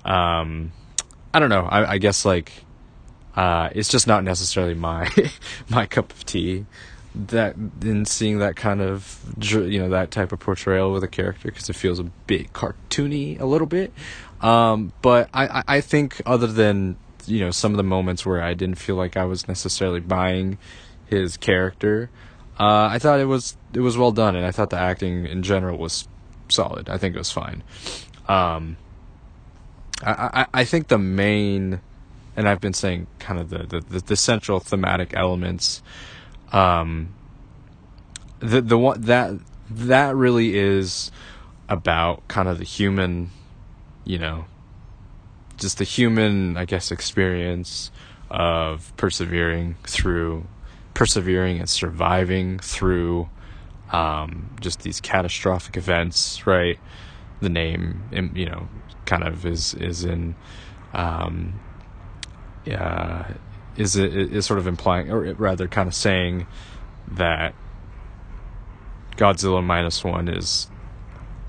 [0.06, 0.72] um
[1.34, 2.64] I don't know I, I guess like
[3.36, 5.10] uh it's just not necessarily my
[5.70, 6.66] my cup of tea
[7.16, 11.50] that in seeing that kind of you know that type of portrayal with a character
[11.50, 13.94] because it feels a bit cartoony a little bit
[14.42, 16.98] um but I I think other than
[17.28, 20.58] you know some of the moments where I didn't feel like I was necessarily buying
[21.06, 22.10] his character
[22.60, 25.42] uh, I thought it was it was well done, and I thought the acting in
[25.42, 26.08] general was
[26.50, 26.88] solid.
[26.88, 27.64] I think it was fine.
[28.28, 28.78] Um,
[30.04, 31.82] I, I, I think the main,
[32.36, 35.82] and I've been saying kind of the, the, the central thematic elements,
[36.54, 37.14] um,
[38.40, 39.34] the, the one that,
[39.70, 41.12] that really is
[41.68, 43.32] about kind of the human,
[44.06, 44.46] you know,
[45.58, 47.92] just the human, I guess, experience
[48.30, 50.46] of persevering through,
[50.94, 53.30] persevering and surviving through
[53.92, 56.80] um, just these catastrophic events, right?
[57.42, 58.68] The name, you know,
[59.06, 60.36] kind of is is in,
[60.94, 61.60] um,
[62.72, 63.26] uh,
[63.78, 66.48] is is sort of implying, or rather, kind of saying
[67.12, 67.54] that
[69.18, 70.70] Godzilla minus one is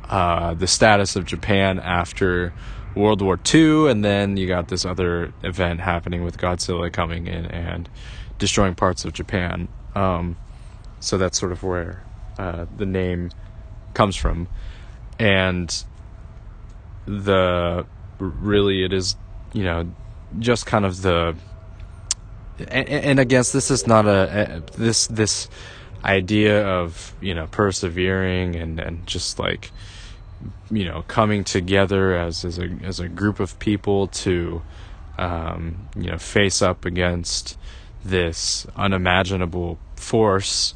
[0.09, 2.53] uh, the status of Japan after
[2.95, 7.47] World War II, and then you got this other event happening with Godzilla coming in
[7.47, 7.89] and
[8.39, 9.69] destroying parts of Japan.
[9.95, 10.37] Um,
[11.01, 12.05] so that's sort of where
[12.39, 13.31] uh, the name
[13.95, 14.49] comes from,
[15.19, 15.85] and
[17.07, 17.87] the
[18.19, 19.17] really it is
[19.53, 19.93] you know
[20.39, 21.37] just kind of the
[22.59, 25.49] and, and guess this is not a, a this this
[26.05, 29.71] idea of you know persevering and and just like
[30.71, 34.63] you know coming together as as a as a group of people to
[35.19, 37.59] um, you know face up against
[38.05, 40.75] this unimaginable force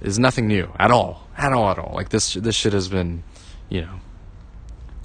[0.00, 1.94] is nothing new at all at all at all.
[1.94, 3.22] Like this this shit has been
[3.68, 4.00] you know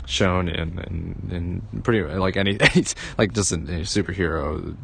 [0.06, 2.58] shown in in, in pretty like any
[3.18, 4.76] like just in, in superhero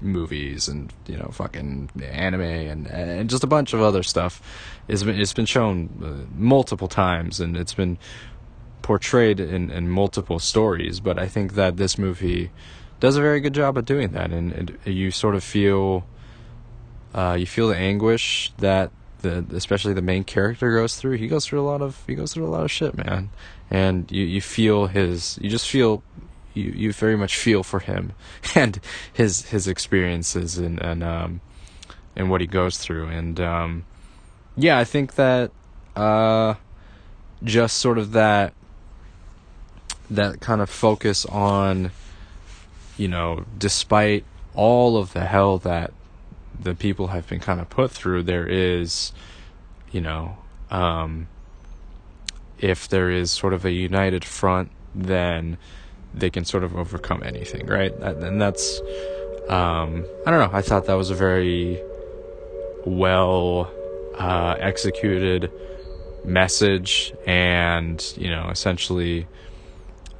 [0.00, 4.40] movies and you know fucking anime and and just a bunch of other stuff
[4.88, 7.98] is it's been shown uh, multiple times and it's been
[8.80, 12.50] portrayed in in multiple stories but I think that this movie
[13.00, 16.06] does a very good job of doing that and, and you sort of feel
[17.14, 18.90] uh, you feel the anguish that
[19.22, 21.16] the especially the main character goes through.
[21.16, 23.30] He goes through a lot of he goes through a lot of shit, man.
[23.72, 26.02] And you you feel his you just feel
[26.54, 28.12] you you very much feel for him
[28.54, 28.78] and
[29.12, 31.40] his his experiences and and um
[32.14, 33.08] and what he goes through.
[33.08, 33.84] And um
[34.56, 35.50] yeah, I think that
[35.96, 36.54] uh
[37.42, 38.52] just sort of that
[40.10, 41.90] that kind of focus on
[42.98, 45.92] you know, despite all of the hell that
[46.58, 49.12] the people have been kind of put through, there is,
[49.90, 50.36] you know,
[50.70, 51.26] um,
[52.62, 55.58] if there is sort of a united front, then
[56.14, 57.92] they can sort of overcome anything, right?
[57.94, 58.80] And that's,
[59.48, 60.56] um, I don't know.
[60.56, 61.82] I thought that was a very
[62.86, 63.70] well
[64.16, 65.50] uh, executed
[66.24, 69.26] message, and you know, essentially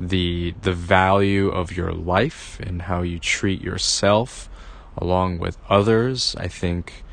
[0.00, 4.48] the the value of your life and how you treat yourself
[4.96, 6.34] along with others.
[6.38, 7.04] I think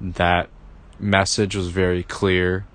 [0.00, 0.48] that
[0.98, 2.66] message was very clear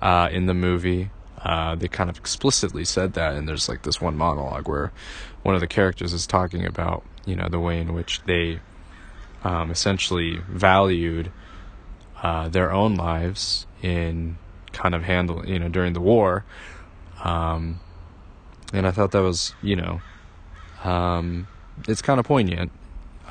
[0.00, 1.10] uh, in the movie.
[1.44, 4.92] Uh, they kind of explicitly said that, and there's like this one monologue where
[5.42, 8.60] one of the characters is talking about, you know, the way in which they
[9.42, 11.32] um, essentially valued
[12.22, 14.36] uh, their own lives in
[14.72, 16.44] kind of handle, you know, during the war.
[17.24, 17.80] Um,
[18.72, 20.00] and I thought that was, you know,
[20.84, 21.48] um,
[21.88, 22.70] it's kind of poignant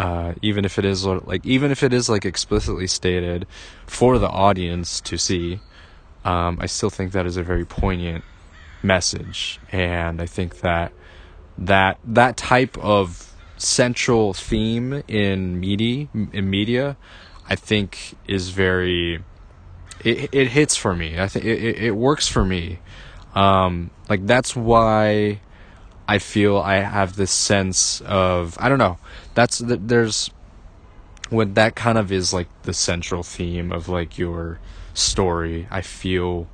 [0.01, 3.45] uh, even if it is like even if it is like explicitly stated
[3.85, 5.59] for the audience to see,
[6.23, 8.23] um, I still think that is a very poignant
[8.83, 10.91] message, and I think that
[11.57, 16.97] that that type of central theme in media in media,
[17.47, 19.23] I think is very
[20.03, 21.19] it it hits for me.
[21.19, 22.79] I think it, it, works for me.
[23.35, 25.39] Um, like that's why
[26.07, 28.97] I feel I have this sense of I don't know.
[29.33, 30.31] That's there's
[31.29, 34.59] when that kind of is like the central theme of like your
[34.93, 35.67] story.
[35.71, 36.47] I feel,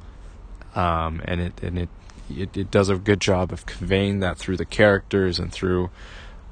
[0.75, 1.89] um, and it and it,
[2.29, 5.89] it it does a good job of conveying that through the characters and through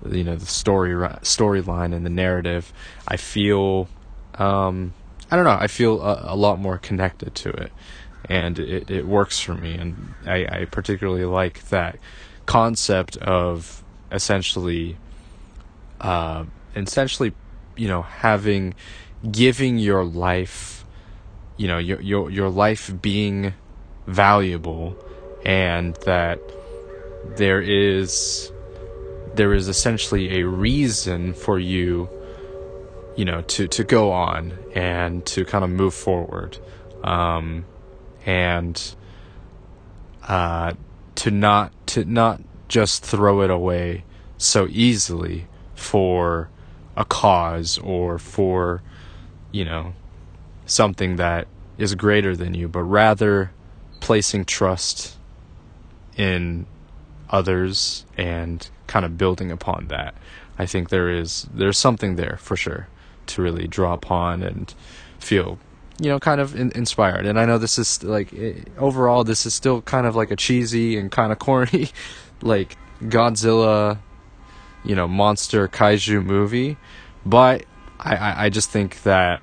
[0.10, 2.72] you know the story storyline and the narrative.
[3.08, 3.88] I feel,
[4.36, 4.94] um,
[5.32, 5.58] I don't know.
[5.60, 7.72] I feel a, a lot more connected to it,
[8.30, 9.76] and it it works for me.
[9.76, 11.98] And I I particularly like that
[12.46, 14.98] concept of essentially
[16.02, 16.46] uh,
[16.76, 17.34] essentially
[17.76, 18.76] you know having
[19.32, 20.75] giving your life
[21.58, 23.54] you know your your your life being
[24.08, 24.98] valuable
[25.46, 26.40] and that
[27.38, 28.52] there is
[29.36, 32.10] there is essentially a reason for you
[33.16, 36.58] you know to to go on and to kind of move forward.
[37.04, 37.66] Um,
[38.26, 38.96] and
[40.28, 40.74] uh,
[41.16, 44.04] to not to not just throw it away
[44.38, 46.50] so easily for
[46.98, 48.82] a cause or for
[49.52, 49.94] you know
[50.66, 51.48] something that
[51.78, 53.52] is greater than you but rather
[54.00, 55.18] placing trust
[56.16, 56.66] in
[57.30, 60.14] others and kind of building upon that
[60.58, 62.88] i think there is there's something there for sure
[63.26, 64.74] to really draw upon and
[65.20, 65.58] feel
[66.00, 67.26] you know, kind of in- inspired.
[67.26, 70.36] And I know this is like it, overall, this is still kind of like a
[70.36, 71.90] cheesy and kind of corny,
[72.42, 74.00] like Godzilla,
[74.84, 76.78] you know, monster kaiju movie.
[77.26, 77.66] But
[78.00, 79.42] I, I, I just think that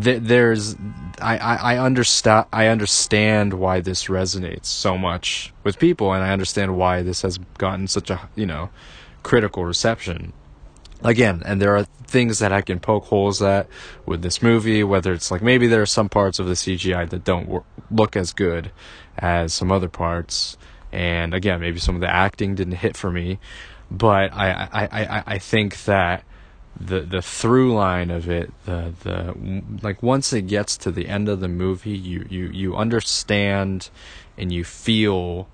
[0.00, 0.76] th- there's
[1.20, 6.32] I, I, I understand I understand why this resonates so much with people, and I
[6.32, 8.70] understand why this has gotten such a you know
[9.22, 10.32] critical reception
[11.02, 13.68] again, and there are things that I can poke holes at
[14.06, 17.24] with this movie, whether it's like maybe there are some parts of the CGI that
[17.24, 18.70] don't look as good
[19.18, 20.56] as some other parts.
[20.92, 23.40] And again, maybe some of the acting didn't hit for me,
[23.90, 26.24] but I, I, I, I think that
[26.78, 31.28] the the through line of it, the the like once it gets to the end
[31.28, 33.90] of the movie, you you you understand
[34.36, 35.48] and you feel,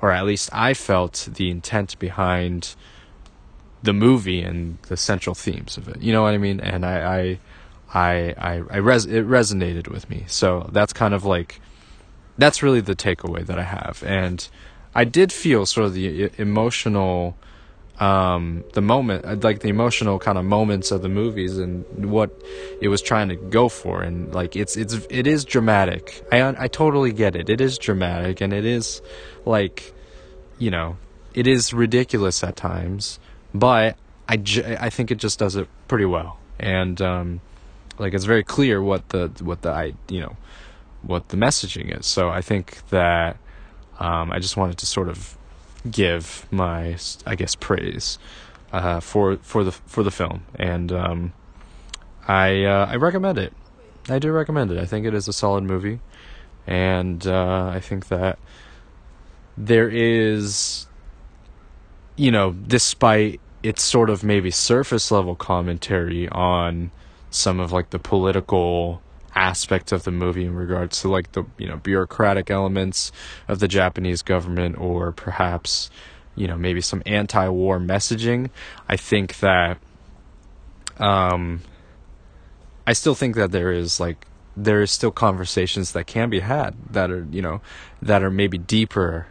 [0.00, 2.76] or at least I felt the intent behind
[3.82, 6.00] the movie and the central themes of it.
[6.00, 6.58] You know what I mean?
[6.60, 7.38] And I, I,
[7.92, 10.24] I I, I res- it resonated with me.
[10.26, 11.60] So that's kind of like
[12.38, 14.48] that's really the takeaway that I have, and
[14.94, 17.36] I did feel sort of the emotional
[18.00, 22.30] um, the moment, uh, like the emotional kind of moments of the movies and what
[22.80, 26.24] it was trying to go for, and like it's it's it is dramatic.
[26.32, 27.48] I I totally get it.
[27.48, 29.00] It is dramatic, and it is
[29.44, 29.94] like,
[30.58, 30.96] you know,
[31.34, 33.20] it is ridiculous at times,
[33.54, 33.96] but
[34.28, 34.42] I
[34.80, 37.40] I think it just does it pretty well, and um,
[37.98, 40.36] like it's very clear what the what the I you know
[41.02, 42.06] what the messaging is.
[42.06, 43.36] So I think that
[44.00, 45.36] um, I just wanted to sort of
[45.90, 48.18] give my I guess praise
[48.72, 51.32] uh, for for the for the film, and um,
[52.26, 53.52] I uh, I recommend it.
[54.08, 54.78] I do recommend it.
[54.78, 56.00] I think it is a solid movie,
[56.66, 58.38] and uh, I think that
[59.56, 60.86] there is,
[62.16, 66.90] you know, despite its sort of maybe surface level commentary on
[67.30, 69.00] some of like the political
[69.34, 73.12] aspect of the movie in regards to like the you know bureaucratic elements
[73.48, 75.90] of the Japanese government or perhaps
[76.36, 78.50] you know maybe some anti-war messaging.
[78.88, 79.78] I think that
[80.98, 81.60] um
[82.86, 86.74] i still think that there is like there is still conversations that can be had
[86.90, 87.60] that are you know
[88.00, 89.26] that are maybe deeper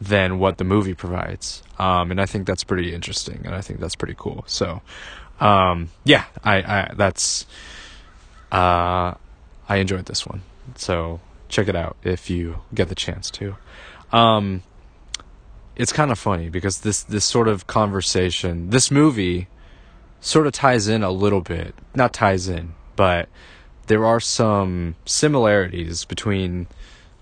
[0.00, 1.62] than what the movie provides.
[1.78, 4.44] Um and i think that's pretty interesting and i think that's pretty cool.
[4.46, 4.80] So
[5.40, 7.46] um yeah i i that's
[8.52, 9.14] uh,
[9.68, 10.42] I enjoyed this one.
[10.76, 13.56] So check it out if you get the chance to.
[14.12, 14.62] Um,
[15.76, 19.48] it's kind of funny because this this sort of conversation, this movie,
[20.20, 21.74] sort of ties in a little bit.
[21.94, 23.28] Not ties in, but
[23.86, 26.66] there are some similarities between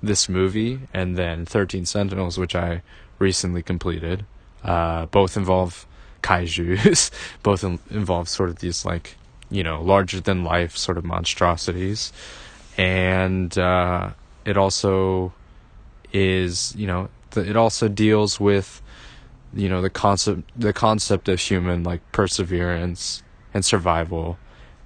[0.02, 2.82] this movie and then Thirteen Sentinels, which I
[3.18, 4.24] recently completed.
[4.64, 5.86] Uh, both involve
[6.22, 7.10] kaiju's.
[7.42, 9.16] both in- involve sort of these like
[9.50, 12.12] you know, larger than life sort of monstrosities.
[12.76, 14.10] And uh,
[14.44, 15.32] it also
[16.12, 18.82] is, you know, it also deals with,
[19.54, 23.22] you know, the concept the concept of human like perseverance
[23.54, 24.38] and survival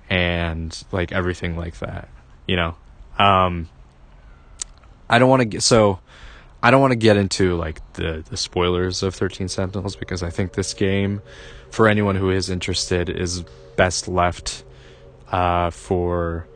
[0.09, 2.09] and like everything like that,
[2.47, 2.77] you know.
[3.19, 3.69] Um,
[5.09, 5.99] I don't want to get so
[6.63, 10.31] I don't want to get into like the the spoilers of 13 Sentinels because I
[10.31, 11.23] think this game
[11.71, 13.45] for anyone who is interested is
[13.77, 14.65] best left
[15.31, 16.47] uh, for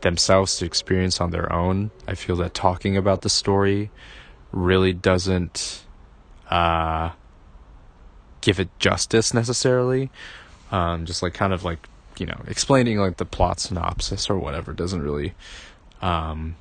[0.00, 1.90] themselves to experience on their own.
[2.08, 3.90] I feel that talking about the story
[4.52, 5.84] really doesn't
[6.48, 7.10] uh,
[8.40, 10.10] give it justice necessarily.
[10.70, 11.86] Um, just like kind of like
[12.18, 15.34] you know explaining like the plot synopsis or whatever doesn't really
[16.00, 16.56] um,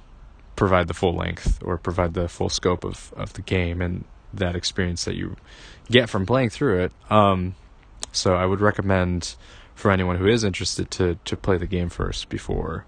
[0.59, 4.57] provide the full length or provide the full scope of of the game and that
[4.57, 5.37] experience that you
[5.89, 6.91] get from playing through it.
[7.09, 7.55] Um,
[8.11, 9.35] so I would recommend
[9.73, 12.85] for anyone who is interested to to play the game first before.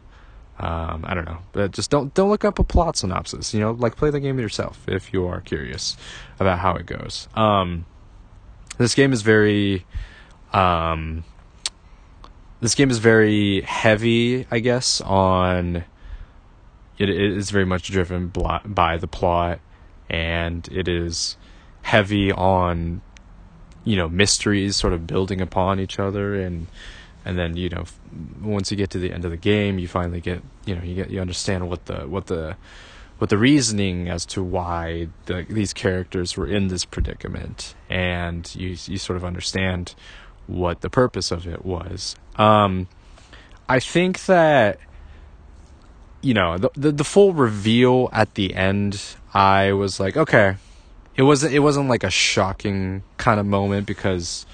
[0.60, 3.54] Um, I don't know, but just don't don't look up a plot synopsis.
[3.54, 5.96] You know, like play the game yourself if you are curious
[6.42, 7.30] about how it goes.
[7.36, 7.86] Um,
[8.78, 9.86] this game is very,
[10.52, 11.24] um,
[12.60, 15.00] this game is very heavy, I guess.
[15.02, 15.86] On
[16.98, 19.60] it, is very much driven by the plot,
[20.10, 21.38] and it is
[21.82, 23.02] heavy on
[23.84, 26.68] you know mysteries sort of building upon each other and
[27.26, 27.84] and then you know
[28.42, 30.96] once you get to the end of the game you finally get you know you
[30.96, 32.56] get you understand what the what the
[33.18, 38.70] what the reasoning as to why the, these characters were in this predicament and you
[38.86, 39.94] you sort of understand
[40.48, 42.16] what the purpose of it was.
[42.36, 42.88] Um
[43.70, 44.80] i think that
[46.22, 49.02] you know the, the the full reveal at the end
[49.34, 50.56] i was like okay.
[51.14, 54.46] It wasn't it wasn't like a shocking kind of moment because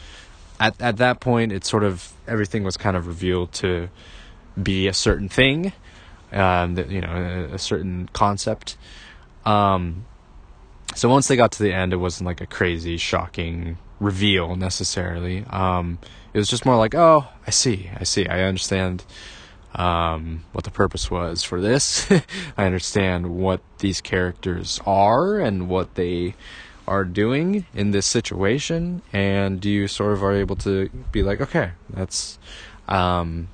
[0.59, 3.89] at at that point it sort of everything was kind of revealed to
[4.61, 5.71] be a certain thing
[6.31, 8.75] um that you know a, a certain concept.
[9.45, 10.05] Um
[10.95, 15.45] so once they got to the end it wasn't like a crazy shocking reveal necessarily.
[15.51, 15.99] Um
[16.33, 19.05] it was just more like oh i see i see i understand
[19.77, 22.11] um, what the purpose was for this.
[22.57, 26.35] I understand what these characters are and what they
[26.87, 31.71] are doing in this situation, and you sort of are able to be like, okay,
[31.89, 32.39] that's.
[32.87, 33.49] Um,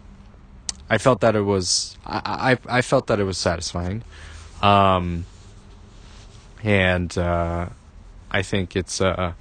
[0.90, 1.98] I felt that it was.
[2.06, 4.04] I I, I felt that it was satisfying,
[4.62, 5.26] um,
[6.64, 7.70] and uh,
[8.32, 9.36] I think it's a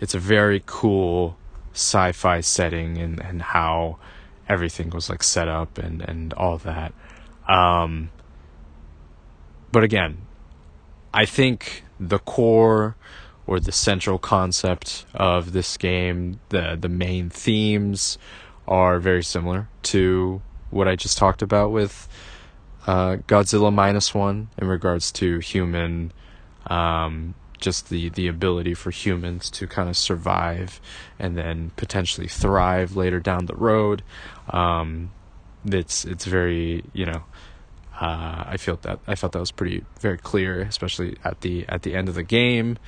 [0.00, 1.36] it's a very cool
[1.72, 3.98] sci-fi setting and and how
[4.48, 6.92] everything was like set up and and all that.
[7.48, 8.10] Um,
[9.72, 10.18] but again,
[11.12, 12.96] I think the core
[13.46, 18.18] or the central concept of this game, the the main themes
[18.66, 22.08] are very similar to what I just talked about with
[22.86, 26.12] uh, Godzilla minus one in regards to human,
[26.66, 30.80] um, just the the ability for humans to kind of survive
[31.18, 34.02] and then potentially thrive later down the road.
[34.50, 35.10] Um,
[35.64, 37.24] it's it's very you know.
[37.98, 41.82] Uh, I felt that I felt that was pretty very clear, especially at the at
[41.82, 42.78] the end of the game.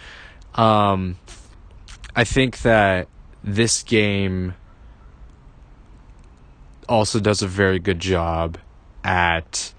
[0.54, 1.16] Um,
[2.14, 3.08] I think that
[3.42, 4.54] this game
[6.88, 8.58] also does a very good job
[9.04, 9.72] at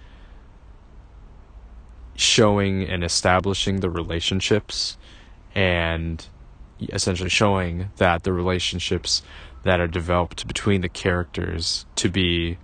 [2.19, 4.97] showing and establishing the relationships
[5.55, 6.25] and
[6.91, 9.21] essentially showing that the relationships
[9.63, 12.57] that are developed between the characters to be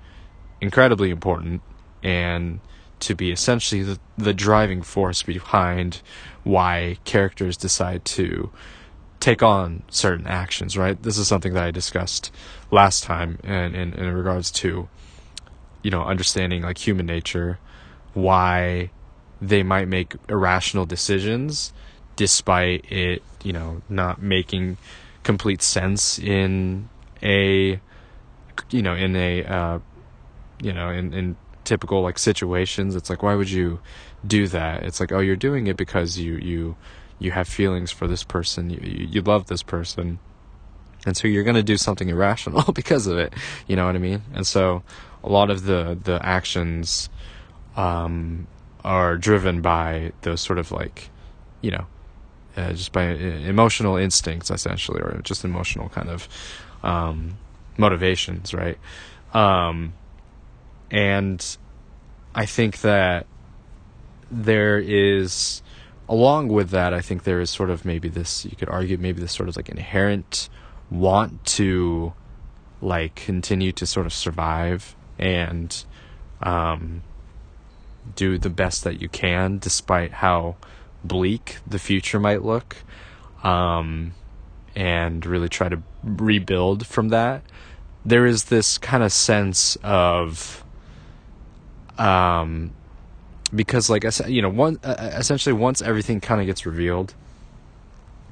[0.59, 1.61] incredibly important
[2.03, 2.59] and
[2.99, 6.01] to be essentially the, the driving force behind
[6.43, 8.51] why characters decide to
[9.21, 11.01] take on certain actions, right?
[11.01, 12.29] This is something that I discussed
[12.71, 14.89] last time in, in, in regards to,
[15.81, 17.57] you know, understanding like human nature,
[18.13, 18.91] why
[19.41, 21.73] they might make irrational decisions
[22.15, 24.77] despite it, you know, not making
[25.23, 26.87] complete sense in
[27.21, 27.79] a,
[28.69, 29.79] you know, in a, uh,
[30.61, 32.95] you know, in, in typical like situations.
[32.95, 33.79] It's like, why would you
[34.25, 34.83] do that?
[34.83, 36.77] It's like, oh, you're doing it because you, you,
[37.19, 40.19] you have feelings for this person, you, you, you love this person.
[41.05, 43.33] And so you're going to do something irrational because of it.
[43.67, 44.23] You know what I mean?
[44.33, 44.83] And so
[45.23, 47.09] a lot of the, the actions,
[47.75, 48.47] um,
[48.85, 51.09] are driven by those sort of like,
[51.61, 51.87] you know,
[52.55, 56.29] uh, just by uh, emotional instincts essentially, or just emotional kind of,
[56.83, 57.37] um,
[57.77, 58.77] motivations, right?
[59.33, 59.93] Um,
[60.91, 61.57] and
[62.35, 63.25] I think that
[64.29, 65.63] there is,
[66.07, 69.19] along with that, I think there is sort of maybe this, you could argue maybe
[69.19, 70.47] this sort of like inherent
[70.91, 72.13] want to
[72.81, 75.83] like continue to sort of survive and
[76.43, 77.01] um,
[78.15, 80.55] do the best that you can despite how
[81.03, 82.77] bleak the future might look
[83.43, 84.13] um,
[84.75, 87.43] and really try to rebuild from that.
[88.03, 90.63] There is this kind of sense of
[91.97, 92.71] um,
[93.53, 97.13] because like I said, you know one uh, essentially once everything kind of gets revealed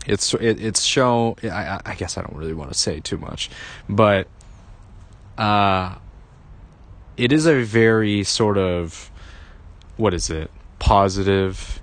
[0.05, 3.49] it's it, it's shown I, I guess i don't really want to say too much
[3.87, 4.27] but
[5.37, 5.95] uh
[7.15, 9.11] it is a very sort of
[9.97, 10.49] what is it?
[10.79, 11.81] Positive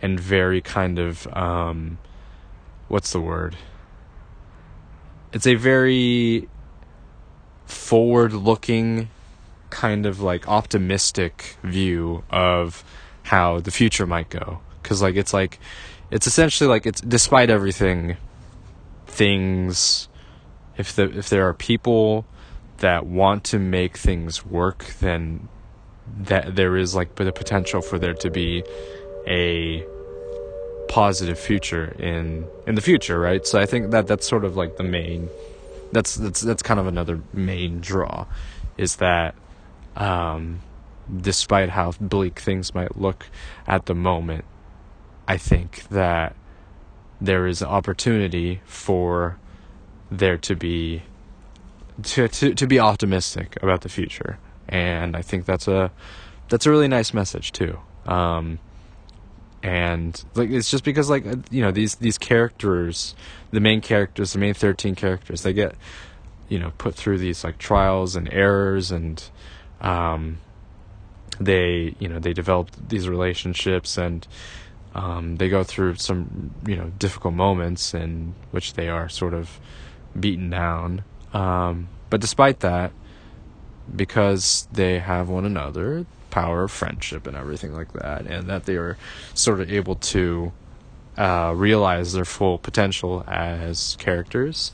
[0.00, 1.98] and very kind of um
[2.88, 3.56] what's the word?
[5.32, 6.48] It's a very
[7.64, 9.08] forward looking
[9.70, 12.84] kind of like optimistic view of
[13.22, 14.60] how the future might go.
[14.82, 15.58] Cuz like it's like
[16.10, 18.16] it's essentially like it's despite everything
[19.06, 20.08] things
[20.76, 22.26] if the if there are people
[22.78, 25.48] that want to make things work then
[26.20, 28.62] that there is like the potential for there to be
[29.26, 29.84] a
[30.88, 33.46] positive future in in the future right?
[33.46, 35.28] So i think that that's sort of like the main
[35.92, 38.26] that's that's that's kind of another main draw
[38.76, 39.34] is that
[39.96, 40.60] um
[41.20, 43.26] despite how bleak things might look
[43.66, 44.44] at the moment
[45.28, 46.34] I think that
[47.20, 49.38] there is an opportunity for
[50.10, 51.02] there to be
[52.02, 54.38] to, to to be optimistic about the future
[54.72, 55.92] and i think that's a
[56.48, 58.58] that's a really nice message too um,
[59.62, 63.14] and like it's just because like you know these these characters
[63.52, 65.76] the main characters the main 13 characters they get
[66.48, 69.30] you know put through these like trials and errors and
[69.80, 70.38] um,
[71.38, 74.26] they you know they develop these relationships and
[74.94, 79.60] um, they go through some you know difficult moments in which they are sort of
[80.18, 81.04] beaten down.
[81.32, 82.92] Um, but despite that,
[83.94, 88.76] because they have one another, power of friendship and everything like that, and that they
[88.76, 88.96] are
[89.34, 90.52] sort of able to
[91.16, 94.72] uh, realize their full potential as characters.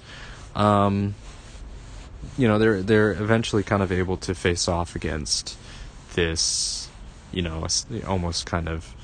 [0.54, 1.14] Um,
[2.36, 5.56] you know, they're they're eventually kind of able to face off against
[6.14, 6.88] this,
[7.32, 7.66] you know,
[8.06, 8.94] almost kind of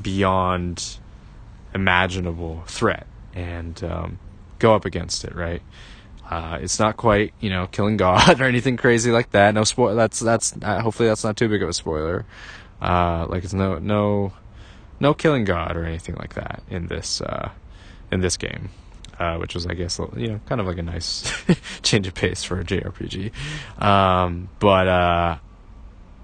[0.00, 0.98] beyond
[1.74, 4.18] imaginable threat and um,
[4.58, 5.62] go up against it, right?
[6.28, 9.54] Uh, it's not quite, you know, killing God or anything crazy like that.
[9.54, 9.94] No spoil.
[9.94, 12.24] That's that's uh, hopefully that's not too big of a spoiler.
[12.80, 14.32] Uh, like it's no no
[15.00, 17.50] no killing God or anything like that in this uh,
[18.10, 18.70] in this game,
[19.18, 21.32] uh, which was I guess you know kind of like a nice
[21.82, 23.32] change of pace for a JRPG.
[23.82, 25.38] Um, but uh,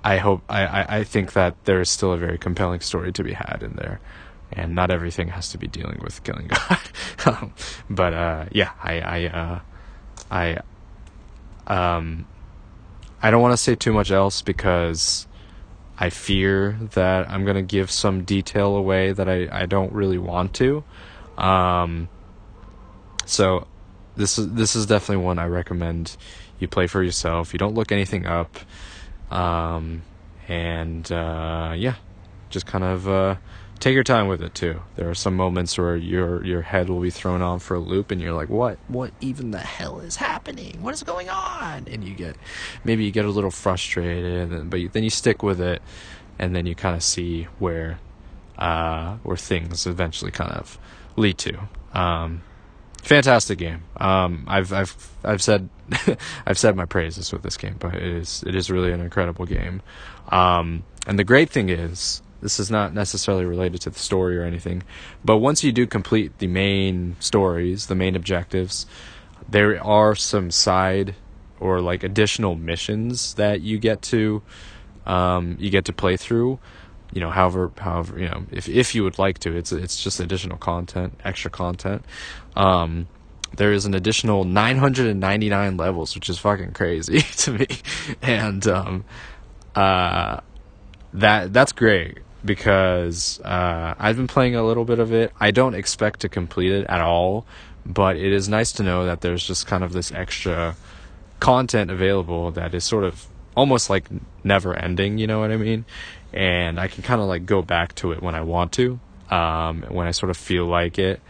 [0.05, 3.23] I hope I, I, I think that there is still a very compelling story to
[3.23, 4.01] be had in there,
[4.53, 6.81] and not everything has to be dealing with killing God.
[7.27, 7.53] um,
[7.89, 9.61] but uh, yeah, I I uh,
[10.33, 10.59] I
[11.67, 12.27] um
[13.23, 15.29] I don't want to say too much else because
[15.99, 20.55] I fear that I'm gonna give some detail away that I, I don't really want
[20.55, 20.83] to.
[21.39, 22.09] Um,
[23.27, 23.69] so
[24.17, 26.17] this is this is definitely one I recommend
[26.59, 27.53] you play for yourself.
[27.53, 28.59] You don't look anything up,
[29.31, 30.03] um,
[30.49, 31.95] and uh, yeah,
[32.51, 33.37] just kind of uh,
[33.83, 34.81] take your time with it too.
[34.95, 38.13] There are some moments where your your head will be thrown on for a loop,
[38.13, 38.79] and you're like, "What?
[38.87, 40.83] What even the hell is happening?
[40.83, 42.37] What is going on?" And you get
[42.85, 45.83] maybe you get a little frustrated, but you, then you stick with it,
[46.39, 47.99] and then you kind of see where
[48.57, 50.79] uh, where things eventually kind of
[51.17, 51.69] lead to.
[51.93, 52.43] Um,
[53.03, 53.83] fantastic game.
[53.97, 55.69] Um, I've I've I've said
[56.47, 59.45] I've said my praises with this game, but it is it is really an incredible
[59.45, 59.83] game.
[60.29, 64.43] Um, and the great thing is this is not necessarily related to the story or
[64.43, 64.83] anything,
[65.25, 68.87] but once you do complete the main stories, the main objectives,
[69.49, 71.15] there are some side
[71.61, 74.43] or like additional missions that you get to
[75.07, 76.59] um, you get to play through.
[77.13, 80.19] You know, however, however, you know, if if you would like to, it's it's just
[80.21, 82.05] additional content, extra content.
[82.57, 83.07] Um,
[83.55, 87.67] there is an additional 999 levels, which is fucking crazy to me,
[88.23, 89.05] and um,
[89.75, 90.41] uh,
[91.13, 95.33] that that's great because uh, I've been playing a little bit of it.
[95.39, 97.47] I don't expect to complete it at all,
[97.87, 100.77] but it is nice to know that there's just kind of this extra
[101.41, 103.27] content available that is sort of
[103.57, 104.07] almost like
[104.45, 105.85] never ending, you know what I mean?
[106.33, 108.99] And I can kind of like go back to it when I want to,
[109.31, 111.21] um, when I sort of feel like it.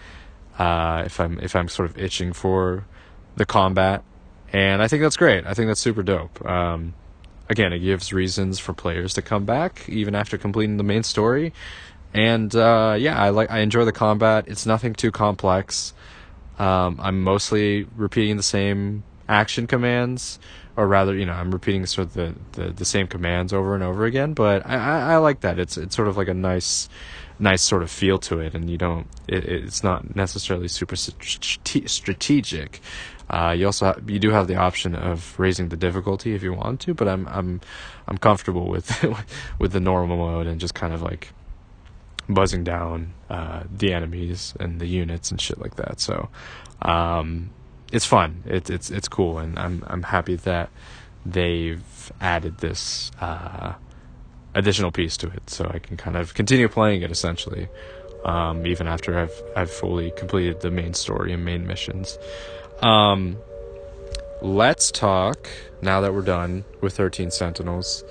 [0.59, 2.85] Uh, if I'm if I'm sort of itching for
[3.37, 4.05] the combat,
[4.53, 5.47] and I think that's great.
[5.47, 6.45] I think that's super dope.
[6.45, 6.93] Um,
[7.49, 11.53] again, it gives reasons for players to come back even after completing the main story.
[12.15, 14.45] And uh, yeah, I like I enjoy the combat.
[14.47, 15.95] It's nothing too complex.
[16.59, 20.39] Um, I'm mostly repeating the same action commands,
[20.77, 23.83] or rather, you know, I'm repeating sort of the, the, the same commands over and
[23.83, 24.35] over again.
[24.35, 25.59] But I, I, I, like that.
[25.59, 26.89] It's it's sort of like a nice
[27.39, 29.07] nice sort of feel to it, and you don't.
[29.27, 32.81] It, it's not necessarily super strategic.
[33.33, 36.53] Uh, you also have, you do have the option of raising the difficulty if you
[36.53, 37.61] want to, but I'm I'm
[38.07, 39.05] I'm comfortable with
[39.59, 41.31] with the normal mode and just kind of like
[42.29, 45.99] buzzing down uh, the enemies and the units and shit like that.
[45.99, 46.29] So
[46.83, 47.51] um,
[47.91, 48.43] it's fun.
[48.47, 50.69] It's it's it's cool, and I'm I'm happy that
[51.25, 53.75] they've added this uh,
[54.55, 57.69] additional piece to it, so I can kind of continue playing it essentially,
[58.27, 62.19] um, even after I've I've fully completed the main story and main missions.
[62.83, 63.39] Um,
[64.41, 65.49] let's talk
[65.83, 68.03] now that we're done with 13 Sentinels.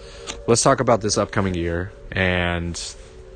[0.47, 2.77] Let's talk about this upcoming year and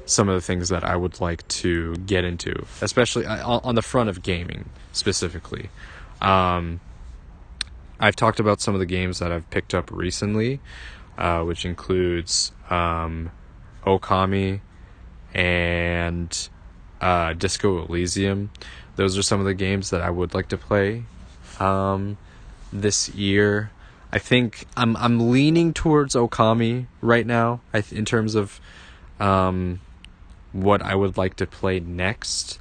[0.06, 3.82] some of the things that I would like to get into, especially uh, on the
[3.82, 5.70] front of gaming specifically.
[6.22, 6.80] Um,
[8.00, 10.62] I've talked about some of the games that I've picked up recently,
[11.18, 13.32] uh, which includes um,
[13.86, 14.62] Okami
[15.34, 16.50] and
[17.02, 18.52] uh, Disco Elysium.
[18.96, 21.04] Those are some of the games that I would like to play
[21.60, 22.18] um,
[22.72, 23.72] this year.
[24.12, 27.62] I think I'm I'm leaning towards Okami right now.
[27.74, 28.60] Th- in terms of
[29.20, 29.82] um,
[30.52, 32.60] what I would like to play next.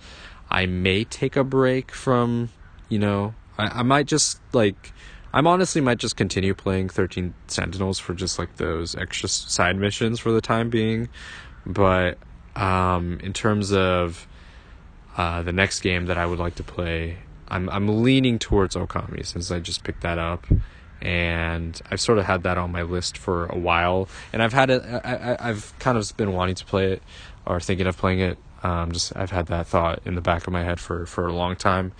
[0.51, 2.51] I may take a break from
[2.88, 4.92] you know I, I might just like
[5.32, 10.20] I'm honestly might just continue playing 13 Sentinels for just like those extra side missions
[10.20, 11.09] for the time being.
[11.66, 12.18] But
[12.55, 14.28] um, in terms of
[15.16, 17.18] uh, the next game that I would like to play,
[17.55, 20.44] I'm I'm leaning towards Okami since I just picked that up,
[21.00, 24.70] and I've sort of had that on my list for a while, and I've had
[24.70, 24.82] it.
[24.82, 27.02] I, I have kind of been wanting to play it,
[27.46, 28.38] or thinking of playing it.
[28.64, 31.32] Um, just I've had that thought in the back of my head for for a
[31.32, 31.92] long time,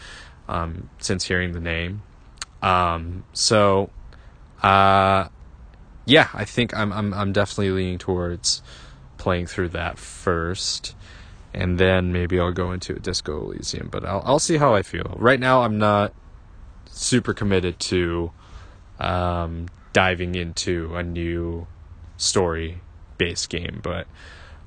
[0.49, 2.03] um, since hearing the name.
[2.61, 3.91] Um, so,
[4.61, 5.29] uh,
[6.05, 8.61] yeah, I think I'm I'm I'm definitely leaning towards
[9.19, 10.97] playing through that first
[11.55, 13.89] and then maybe I'll go into a Disco Elysium.
[13.91, 15.15] But I'll I'll see how I feel.
[15.19, 16.13] Right now, I'm not
[16.87, 18.33] super committed to
[18.99, 21.67] um, diving into a new
[22.17, 22.81] story
[23.19, 24.07] based game, but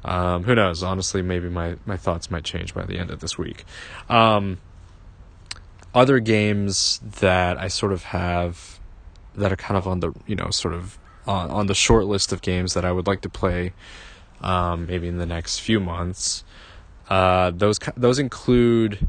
[0.05, 0.83] um, who knows?
[0.83, 3.65] Honestly, maybe my my thoughts might change by the end of this week.
[4.09, 4.59] Um,
[5.93, 8.79] other games that I sort of have
[9.35, 12.31] that are kind of on the you know sort of on, on the short list
[12.31, 13.73] of games that I would like to play
[14.41, 16.43] um, maybe in the next few months
[17.09, 19.07] uh, those those include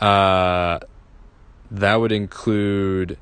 [0.00, 0.78] uh,
[1.70, 3.18] that would include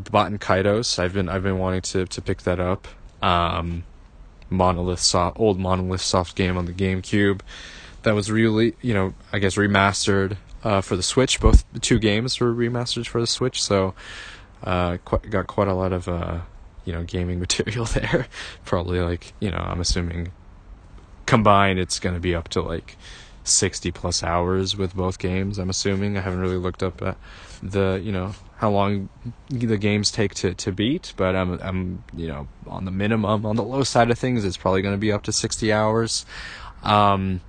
[0.00, 0.98] Baten Kaitos.
[0.98, 2.88] I've been I've been wanting to to pick that up.
[3.22, 3.84] Um,
[4.50, 7.40] Monolith soft, old Monolith soft game on the GameCube
[8.02, 11.40] that was really you know I guess remastered uh, for the Switch.
[11.40, 13.94] Both the two games were remastered for the Switch, so
[14.64, 16.40] Uh, quite, got quite a lot of uh,
[16.86, 18.26] you know gaming material there.
[18.64, 20.32] Probably like you know I'm assuming
[21.34, 22.96] combined it's going to be up to like
[23.42, 25.58] 60 plus hours with both games.
[25.58, 27.16] I'm assuming I haven't really looked up at
[27.60, 29.08] the you know how long
[29.48, 33.56] the games take to, to beat, but I'm I'm you know on the minimum on
[33.56, 36.24] the low side of things it's probably going to be up to 60 hours.
[36.84, 37.40] Um,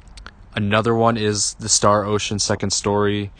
[0.56, 3.32] another one is the Star Ocean Second Story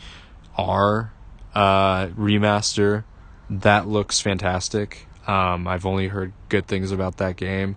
[0.56, 1.12] R
[1.56, 3.02] uh, remaster.
[3.50, 5.08] That looks fantastic.
[5.26, 7.74] Um, I've only heard good things about that game.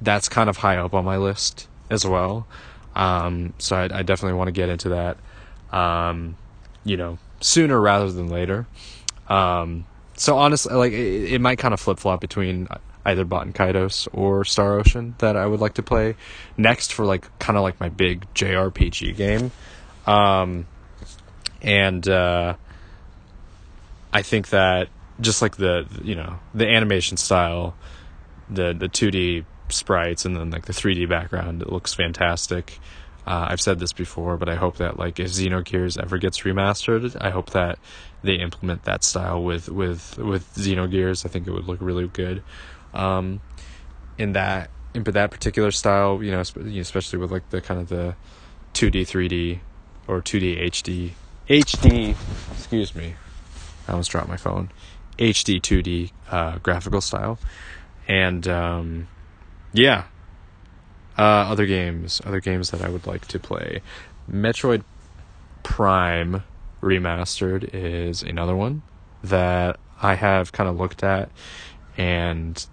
[0.00, 2.46] That's kind of high up on my list as well.
[2.94, 5.16] Um, so I, I, definitely want to get into that.
[5.76, 6.36] Um,
[6.84, 8.66] you know, sooner rather than later.
[9.28, 9.86] Um,
[10.16, 12.68] so honestly, like it, it might kind of flip flop between
[13.04, 16.16] either Baten Kaitos or Star Ocean that I would like to play
[16.56, 19.52] next for like kind of like my big JRPG game.
[20.06, 20.66] Um,
[21.62, 22.54] and uh,
[24.12, 24.88] I think that
[25.20, 27.74] just like the you know the animation style,
[28.48, 32.78] the the two D sprites and then like the three D background, it looks fantastic.
[33.26, 37.16] Uh, I've said this before, but I hope that like if Xenogears ever gets remastered,
[37.20, 37.78] I hope that
[38.22, 41.24] they implement that style with with with Xenogears.
[41.24, 42.42] I think it would look really good.
[42.94, 43.40] Um,
[44.18, 48.16] in that in that particular style, you know, especially with like the kind of the
[48.74, 49.60] 2D, 3D,
[50.08, 51.12] or 2D HD
[51.48, 52.16] HD.
[52.52, 53.14] Excuse me,
[53.88, 54.70] I almost dropped my phone.
[55.18, 57.38] HD 2D uh, graphical style,
[58.08, 59.08] and um,
[59.72, 60.04] yeah.
[61.18, 63.82] Uh, other games, other games that I would like to play.
[64.30, 64.84] Metroid
[65.62, 66.42] Prime
[66.80, 68.82] Remastered is another one
[69.22, 71.30] that I have kind of looked at
[71.98, 72.64] and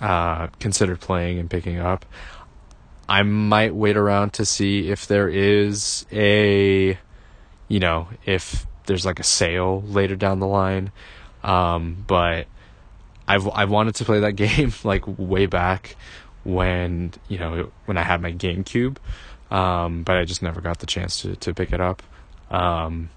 [0.00, 2.06] uh, considered playing and picking up.
[3.08, 6.98] I might wait around to see if there is a,
[7.68, 10.92] you know, if there's like a sale later down the line.
[11.42, 12.46] Um, but
[13.26, 15.96] I've I wanted to play that game like way back
[16.44, 18.98] when you know when I had my GameCube,
[19.50, 22.02] um, but I just never got the chance to to pick it up.
[22.50, 23.10] Um,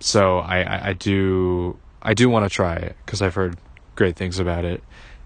[0.00, 3.58] so I, I, I do I do want to try it because I've heard
[3.94, 4.82] great things about it,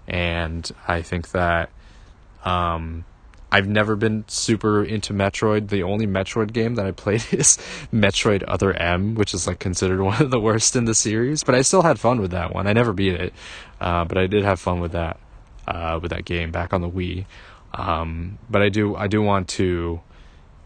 [0.07, 1.69] and I think that
[2.43, 3.05] um,
[3.55, 5.69] I've never been super into Metroid.
[5.69, 7.57] The only Metroid game that I played is
[7.93, 11.41] Metroid Other M, which is like considered one of the worst in the series.
[11.41, 12.67] But I still had fun with that one.
[12.67, 13.33] I never beat it,
[13.79, 15.21] uh, but I did have fun with that
[15.69, 17.27] uh, with that game back on the Wii.
[17.73, 20.01] Um, but I do I do want to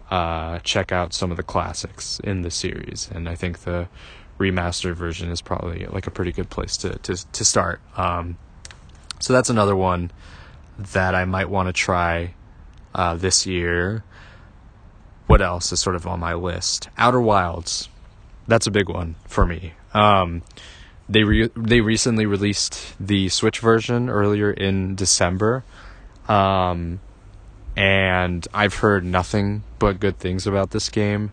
[0.09, 3.87] uh, check out some of the classics in the series, and I think the
[4.39, 7.81] remastered version is probably like a pretty good place to to to start.
[7.97, 8.39] Um,
[9.19, 10.09] so that's another one
[10.79, 12.33] that I might want to try
[12.93, 14.03] uh, this year.
[15.27, 16.89] What else is sort of on my list?
[16.97, 17.89] Outer Wilds.
[18.47, 19.73] That's a big one for me.
[19.93, 20.41] Um,
[21.07, 25.63] they re- they recently released the Switch version earlier in December,
[26.27, 26.99] um,
[27.75, 31.31] and I've heard nothing but good things about this game.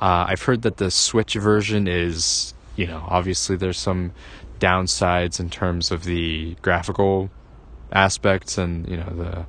[0.00, 4.12] Uh, I've heard that the Switch version is, you know, obviously there's some
[4.60, 7.30] downsides in terms of the graphical
[7.92, 9.46] aspects and you know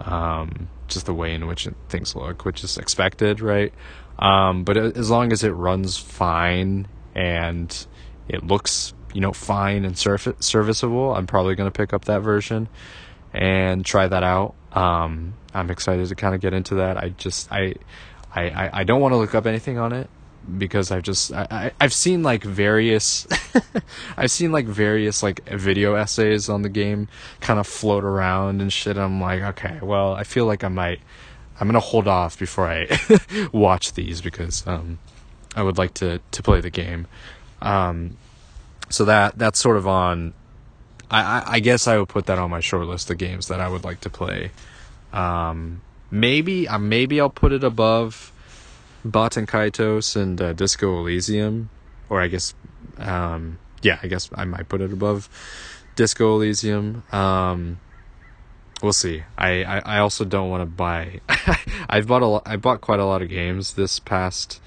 [0.00, 3.72] the um, just the way in which things look, which is expected, right?
[4.18, 7.86] Um, but as long as it runs fine and
[8.28, 12.20] it looks, you know, fine and surf- serviceable, I'm probably going to pick up that
[12.20, 12.68] version
[13.32, 14.54] and try that out.
[14.72, 16.96] Um, I'm excited to kind of get into that.
[16.96, 17.74] I just, I,
[18.34, 20.08] I, I don't want to look up anything on it
[20.58, 23.26] because I've just I, I have seen like various
[24.16, 27.08] I've seen like various like video essays on the game
[27.40, 28.96] kind of float around and shit.
[28.96, 31.00] I'm like, okay, well, I feel like I might
[31.60, 32.88] I'm gonna hold off before I
[33.52, 34.98] watch these because um
[35.54, 37.06] I would like to to play the game.
[37.60, 38.16] Um
[38.88, 40.34] so that that's sort of on
[41.10, 43.60] I, I, I guess I would put that on my short list of games that
[43.60, 44.50] I would like to play.
[45.12, 48.31] Um maybe uh, maybe I'll put it above
[49.04, 51.70] Baten Kaitos and uh, Disco Elysium,
[52.08, 52.54] or I guess,
[52.98, 55.28] um, yeah, I guess I might put it above
[55.96, 57.02] Disco Elysium.
[57.12, 57.80] Um,
[58.82, 59.22] we'll see.
[59.36, 61.20] I, I, I also don't want to buy.
[61.88, 64.60] I've bought a I bought quite a lot of games this past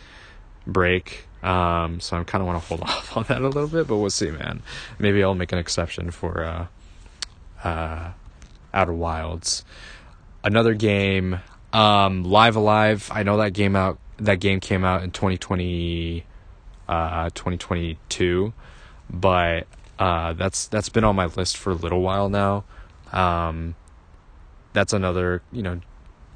[0.68, 1.28] break.
[1.44, 3.98] Um, so I kind of want to hold off on that a little bit, but
[3.98, 4.62] we'll see, man.
[4.98, 8.12] Maybe I'll make an exception for uh, uh,
[8.74, 9.64] Outer Wilds.
[10.44, 11.40] Another game,
[11.72, 13.10] um, Live A Live.
[13.14, 16.26] I know that game out that game came out in 2020
[16.88, 18.54] uh 2022
[19.10, 19.68] but
[20.00, 22.64] uh that's that's been on my list for a little while now.
[23.12, 23.76] Um
[24.74, 25.80] that's another you know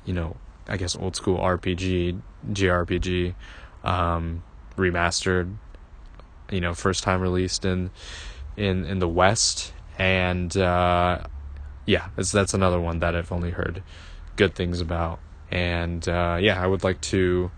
[0.06, 2.22] you know i guess old school rpg
[2.54, 3.36] jrpg
[3.84, 4.42] um
[4.78, 5.54] remastered
[6.52, 7.92] you know first time released in
[8.58, 11.24] in in the West, and uh,
[11.86, 13.82] yeah, that's that's another one that I've only heard
[14.36, 15.20] good things about,
[15.50, 17.52] and uh, yeah, I would like to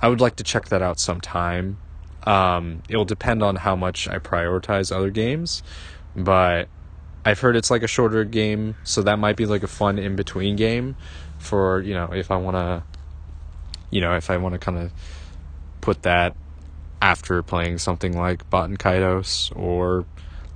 [0.00, 1.78] I would like to check that out sometime.
[2.24, 5.62] Um, it will depend on how much I prioritize other games,
[6.14, 6.68] but
[7.24, 10.16] I've heard it's like a shorter game, so that might be like a fun in
[10.16, 10.96] between game
[11.38, 12.82] for you know if I want to,
[13.90, 14.92] you know, if I want to kind of
[15.80, 16.34] put that
[17.00, 20.04] after playing something like Baten Kaitos or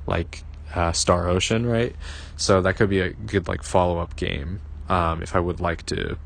[0.07, 0.43] like
[0.75, 1.95] uh, Star Ocean, right?
[2.37, 5.87] So that could be a good like follow up game um, if I would like
[5.87, 6.19] to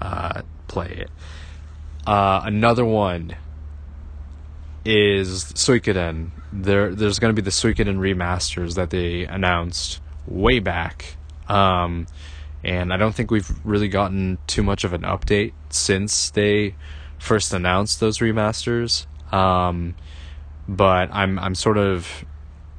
[0.00, 1.10] uh, play it.
[2.06, 3.36] Uh, another one
[4.84, 6.30] is Suikoden.
[6.52, 11.16] There, there's going to be the Suikoden remasters that they announced way back,
[11.48, 12.06] um,
[12.62, 16.74] and I don't think we've really gotten too much of an update since they
[17.18, 19.06] first announced those remasters.
[19.32, 19.94] Um,
[20.68, 22.24] but I'm I'm sort of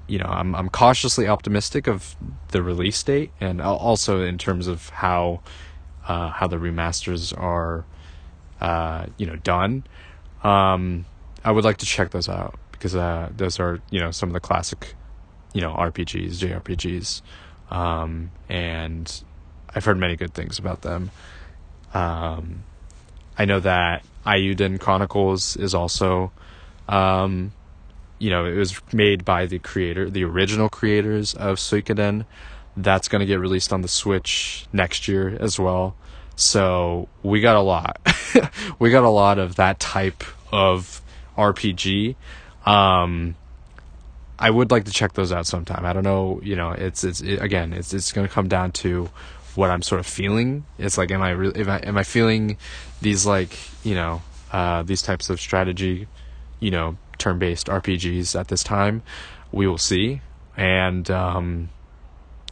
[0.08, 2.16] you know I'm I'm cautiously optimistic of
[2.50, 5.42] the release date and also in terms of how
[6.08, 7.86] uh, how the remasters are
[8.62, 9.84] uh, you know done.
[10.44, 11.06] Um,
[11.44, 14.34] I would like to check those out because uh, those are you know some of
[14.34, 14.96] the classic
[15.54, 17.22] you know RPGs, JRPGs,
[17.74, 19.24] um, and
[19.74, 21.12] I've heard many good things about them.
[21.94, 22.64] Um,
[23.38, 26.32] I know that Eiyuden Chronicles is also,
[26.88, 27.54] um,
[28.20, 32.26] you know, it was made by the creator, the original creators of Suikoden.
[32.78, 35.96] That's going to get released on the Switch next year as well.
[36.36, 38.00] So we got a lot.
[38.80, 41.02] we got a lot of that type of
[41.38, 42.16] RPG.
[42.66, 43.36] Um,
[44.38, 45.86] I would like to check those out sometime.
[45.86, 48.72] I don't know, you know, it's it's it, again, it's it's going to come down
[48.74, 49.10] to
[49.56, 50.66] what I'm sort of feeling.
[50.78, 52.58] It's like, am I really, am I, am I feeling
[53.02, 54.22] these like, you know,
[54.52, 56.08] uh, these types of strategy,
[56.60, 59.04] you know, turn-based RPGs at this time?
[59.54, 60.22] We will see,
[60.58, 61.70] and um,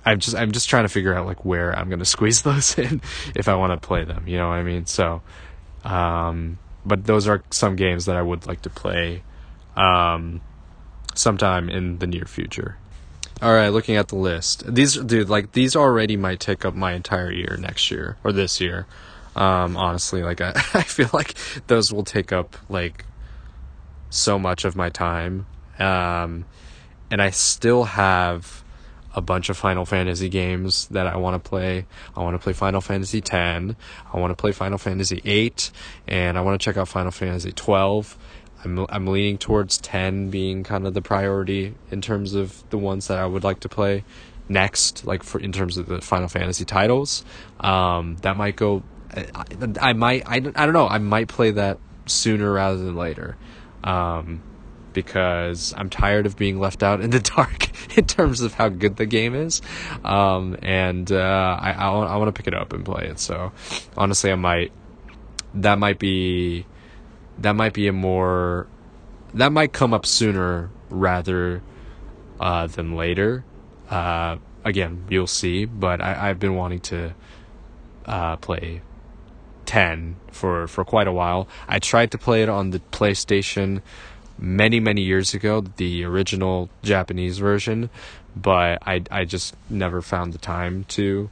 [0.06, 3.02] I'm just I'm just trying to figure out like where I'm gonna squeeze those in
[3.36, 4.28] if I want to play them.
[4.28, 4.86] You know what I mean?
[4.86, 5.22] So,
[5.84, 9.24] um, but those are some games that I would like to play,
[9.76, 10.42] um,
[11.16, 12.78] sometime in the near future.
[13.42, 16.94] All right, looking at the list, these dude like these already might take up my
[16.94, 18.86] entire year next year or this year.
[19.36, 21.36] Um, honestly, like I, I feel like
[21.68, 23.06] those will take up like
[24.10, 25.46] so much of my time,
[25.80, 26.46] um,
[27.10, 28.63] and I still have
[29.16, 31.86] a bunch of Final Fantasy games that I want to play.
[32.16, 33.32] I want to play Final Fantasy X.
[33.34, 33.76] I
[34.18, 35.54] want to play Final Fantasy VIII,
[36.08, 38.18] and I want to check out Final Fantasy twelve.
[38.64, 43.08] I'm I'm leaning towards ten being kind of the priority in terms of the ones
[43.08, 44.04] that I would like to play
[44.50, 47.24] next, like for in terms of the Final Fantasy titles.
[47.60, 48.84] Um, that might go.
[49.12, 49.46] I,
[49.80, 50.24] I might.
[50.28, 50.88] I, I don't know.
[50.88, 53.38] I might play that sooner rather than later.
[53.84, 54.42] Um,
[54.94, 58.98] because I'm tired of being left out in the dark in terms of how good
[58.98, 59.62] the game is.
[60.04, 63.20] Um, and uh, I, I, I want to pick it up and play it.
[63.20, 63.52] So
[63.98, 64.72] honestly, I might.
[65.56, 66.66] That might be.
[67.40, 68.68] That might be a more.
[69.34, 71.64] That might come up sooner rather
[72.40, 73.44] uh, than later.
[73.90, 75.66] Uh, again, you'll see.
[75.66, 77.14] But I, I've been wanting to
[78.06, 78.82] uh, play
[79.66, 81.48] 10 for, for quite a while.
[81.68, 83.82] I tried to play it on the PlayStation
[84.38, 87.90] many many years ago, the original Japanese version,
[88.36, 91.30] but I I just never found the time to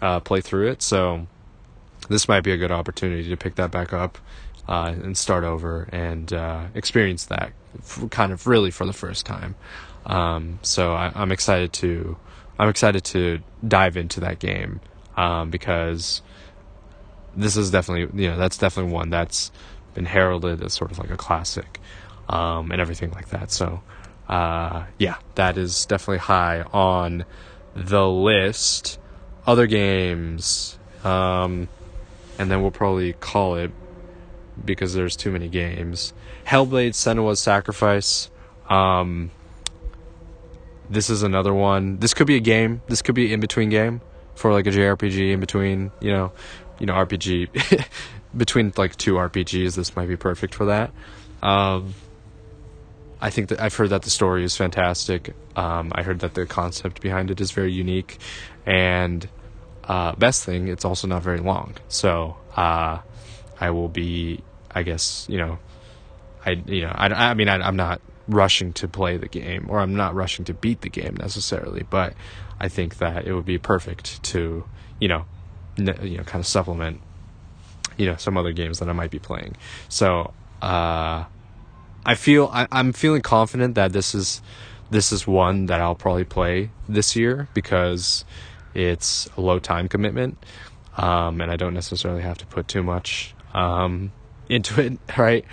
[0.00, 0.82] uh, play through it.
[0.82, 1.26] So
[2.08, 4.18] this might be a good opportunity to pick that back up
[4.68, 7.52] uh, and start over and uh, experience that
[8.10, 9.54] kind of really for the first time.
[10.06, 12.16] Um, so I, am excited to
[12.58, 14.80] I'm excited to dive into that game
[15.16, 16.22] um, because
[17.36, 19.50] this is definitely you know that's definitely one that's
[19.94, 21.80] been heralded as sort of like a classic
[22.28, 23.50] um, and everything like that.
[23.50, 23.82] So,
[24.28, 27.24] uh, yeah, that is definitely high on
[27.74, 28.98] the list.
[29.46, 31.68] Other games, um,
[32.38, 33.70] and then we'll probably call it
[34.64, 36.14] because there's too many games.
[36.46, 38.30] Hellblade: Senua's Sacrifice.
[38.70, 39.30] Um,
[40.88, 41.98] this is another one.
[41.98, 42.80] This could be a game.
[42.88, 44.00] This could be in between game
[44.34, 45.90] for like a JRPG in between.
[46.00, 46.32] You know,
[46.78, 47.86] you know RPG
[48.36, 49.76] between like two RPGs.
[49.76, 50.90] This might be perfect for that.
[51.42, 51.94] Um,
[53.20, 55.34] I think that I've heard that the story is fantastic.
[55.56, 58.18] Um, I heard that the concept behind it is very unique,
[58.66, 59.28] and
[59.84, 61.74] uh, best thing, it's also not very long.
[61.88, 62.98] So uh,
[63.60, 65.58] I will be, I guess, you know,
[66.44, 69.80] I you know, I, I mean, I, I'm not rushing to play the game, or
[69.80, 72.14] I'm not rushing to beat the game necessarily, but
[72.60, 74.64] I think that it would be perfect to,
[75.00, 75.24] you know,
[75.78, 77.00] n- you know, kind of supplement,
[77.96, 79.56] you know, some other games that I might be playing.
[79.88, 80.34] So.
[80.60, 81.24] Uh,
[82.06, 84.42] I feel I, I'm feeling confident that this is
[84.90, 88.24] this is one that I'll probably play this year because
[88.74, 90.38] it's a low time commitment,
[90.96, 94.12] um, and I don't necessarily have to put too much um,
[94.48, 95.44] into it, right?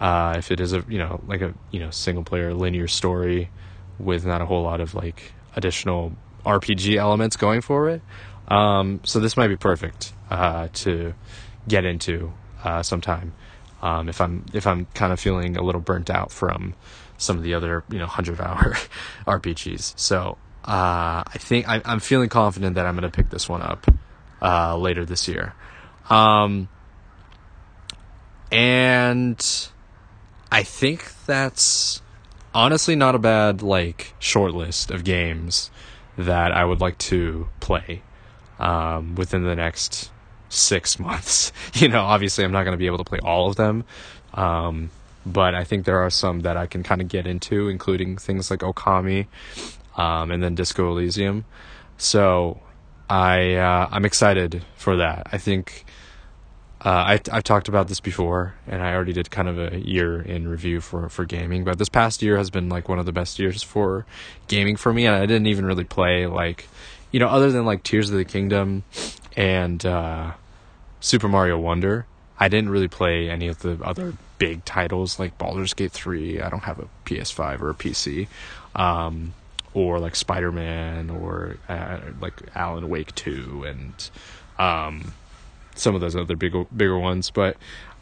[0.00, 3.50] Uh, if it is a you know like a you know single player linear story
[3.98, 6.12] with not a whole lot of like additional
[6.44, 8.02] RPG elements going for it,
[8.48, 11.14] um, so this might be perfect uh, to
[11.68, 12.32] get into
[12.64, 13.32] uh, sometime
[13.82, 16.74] um, if I'm if I'm kind of feeling a little burnt out from
[17.18, 18.74] some of the other you know hundred hour
[19.26, 19.98] RPGs.
[19.98, 23.62] So uh, I think I, am feeling confident that I'm going to pick this one
[23.62, 23.86] up
[24.42, 25.54] uh, later this year.
[26.08, 26.68] Um,
[28.52, 29.68] and
[30.50, 32.02] I think that's
[32.54, 35.70] honestly not a bad like short list of games
[36.18, 38.02] that I would like to play
[38.58, 40.10] um, within the next
[40.50, 41.52] six months.
[41.74, 43.84] You know, obviously, I'm not going to be able to play all of them,
[44.34, 44.90] um,
[45.24, 48.50] but I think there are some that I can kind of get into, including things
[48.50, 49.26] like Okami
[49.96, 51.44] um, and then Disco Elysium.
[51.96, 52.60] So
[53.08, 55.28] I uh, I'm excited for that.
[55.32, 55.84] I think
[56.82, 60.22] uh, I, I've talked about this before, and I already did kind of a year
[60.22, 61.62] in review for, for gaming.
[61.62, 64.06] But this past year has been like one of the best years for
[64.48, 66.68] gaming for me, and I didn't even really play like,
[67.12, 68.84] you know, other than like Tears of the Kingdom
[69.36, 70.32] and uh,
[71.00, 72.06] Super Mario Wonder.
[72.38, 76.40] I didn't really play any of the other big titles like Baldur's Gate 3.
[76.40, 78.28] I don't have a PS5 or a PC.
[78.74, 79.34] Um,
[79.74, 84.10] or like Spider Man or uh, like Alan Wake 2 and
[84.58, 85.12] um,
[85.74, 87.56] some of those other bigger bigger ones, but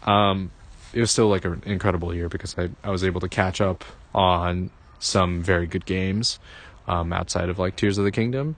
[0.05, 0.51] um,
[0.93, 3.85] it was still like an incredible year because I I was able to catch up
[4.15, 6.39] on some very good games
[6.87, 8.57] um, outside of like Tears of the Kingdom,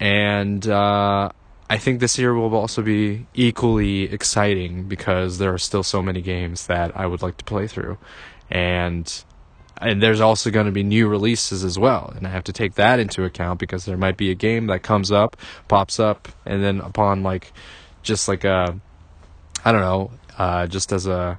[0.00, 1.30] and uh,
[1.72, 6.20] I think this year will also be equally exciting because there are still so many
[6.20, 7.96] games that I would like to play through,
[8.50, 9.24] and
[9.78, 12.12] and there's also going to be new releases as well.
[12.14, 14.82] And i have to take that into account because there might be a game that
[14.82, 15.34] comes up
[15.66, 17.54] pops up and then upon like
[18.02, 18.78] just like a
[19.64, 21.38] I don't know, uh, just as a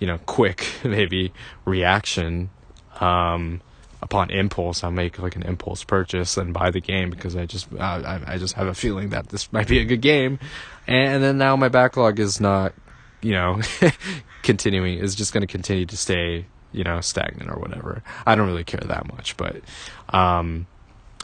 [0.00, 1.32] you know quick maybe
[1.64, 2.50] reaction
[2.98, 3.60] um,
[4.02, 7.72] upon impulse, I'll make like an impulse purchase and buy the game because I just
[7.72, 10.38] uh, I, I just have a feeling that this might be a good game,
[10.86, 12.74] and then now my backlog is not
[13.22, 13.60] you know
[14.42, 18.02] continuing is just going to continue to stay you know stagnant or whatever.
[18.26, 19.62] I don't really care that much, but
[20.10, 20.66] um,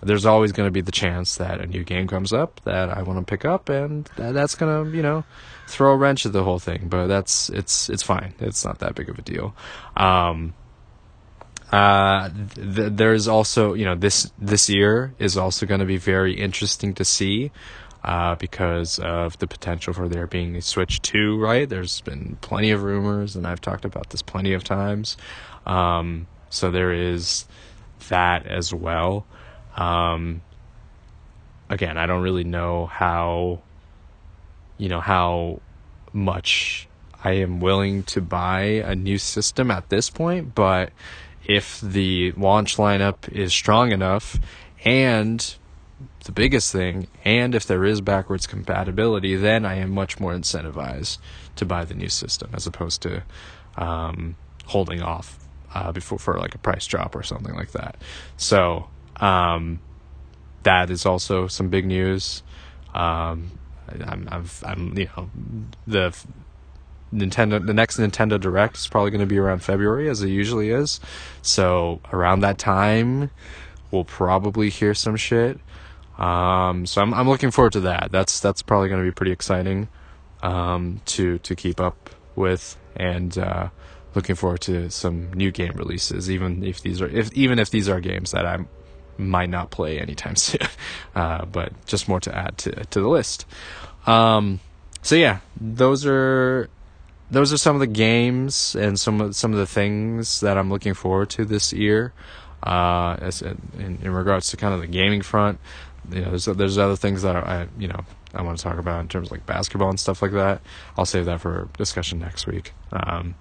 [0.03, 3.03] there's always going to be the chance that a new game comes up that I
[3.03, 5.25] want to pick up, and that's going to, you know,
[5.67, 6.89] throw a wrench at the whole thing.
[6.89, 8.35] But that's it's it's fine.
[8.39, 9.55] It's not that big of a deal.
[9.97, 10.55] Um,
[11.73, 16.35] uh, th- there's also, you know, this this year is also going to be very
[16.35, 17.51] interesting to see.
[18.05, 21.69] Uh, because of the potential for there being a Switch 2, right?
[21.69, 25.17] There's been plenty of rumors, and I've talked about this plenty of times.
[25.67, 27.45] Um, so there is
[28.09, 29.27] that as well.
[29.77, 30.43] Um,
[31.69, 33.63] again, I don't really know how,
[34.79, 35.61] you know, how
[36.13, 36.89] much
[37.23, 40.93] I am willing to buy a new system at this point, but
[41.49, 44.39] if the launch lineup is strong enough
[44.85, 45.57] and
[46.25, 51.19] the biggest thing, and if there is backwards compatibility, then I am much more incentivized
[51.57, 53.23] to buy the new system as opposed to
[53.77, 54.37] um,
[54.67, 55.39] holding off
[55.75, 57.97] uh, before for like a price drop or something like that.
[58.37, 59.81] So um,
[60.65, 62.43] that is also some big news.
[62.95, 65.31] Um, I'm, I'm, I'm, you know,
[65.87, 66.15] the
[67.13, 70.71] Nintendo, the next Nintendo Direct is probably going to be around February, as it usually
[70.71, 71.01] is.
[71.43, 73.31] So around that time,
[73.91, 75.59] we'll probably hear some shit.
[76.19, 78.11] Um, so I'm, I'm looking forward to that.
[78.11, 79.89] That's that's probably going to be pretty exciting
[80.43, 83.69] um, to to keep up with, and uh,
[84.15, 86.31] looking forward to some new game releases.
[86.31, 88.69] Even if these are if even if these are games that I'm
[89.17, 90.61] might not play anytime soon.
[91.15, 93.47] Uh, but just more to add to to the list.
[94.07, 94.61] Um,
[95.03, 96.69] so yeah, those are
[97.31, 100.71] those are some of the games and some of some of the things that I'm
[100.71, 102.13] looking forward to this year.
[102.63, 105.61] Uh, as in, in regards to kind of the gaming front,
[106.11, 108.05] you know, there's there's other things that I you know
[108.35, 110.61] I want to talk about in terms of like basketball and stuff like that.
[110.97, 112.73] I'll save that for discussion next week.
[112.93, 113.35] Um,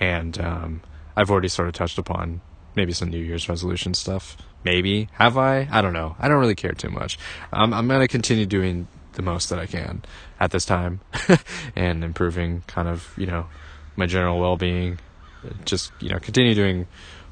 [0.00, 0.82] and um,
[1.16, 2.40] I've already sort of touched upon
[2.74, 4.36] maybe some New Year's resolution stuff.
[4.64, 5.68] Maybe have I?
[5.70, 6.16] I don't know.
[6.18, 7.18] I don't really care too much.
[7.52, 8.88] I'm I'm gonna continue doing
[9.18, 10.02] the most that I can
[10.38, 11.00] at this time,
[11.76, 13.46] and improving kind of you know
[13.96, 14.98] my general well being.
[15.64, 16.86] Just you know continue doing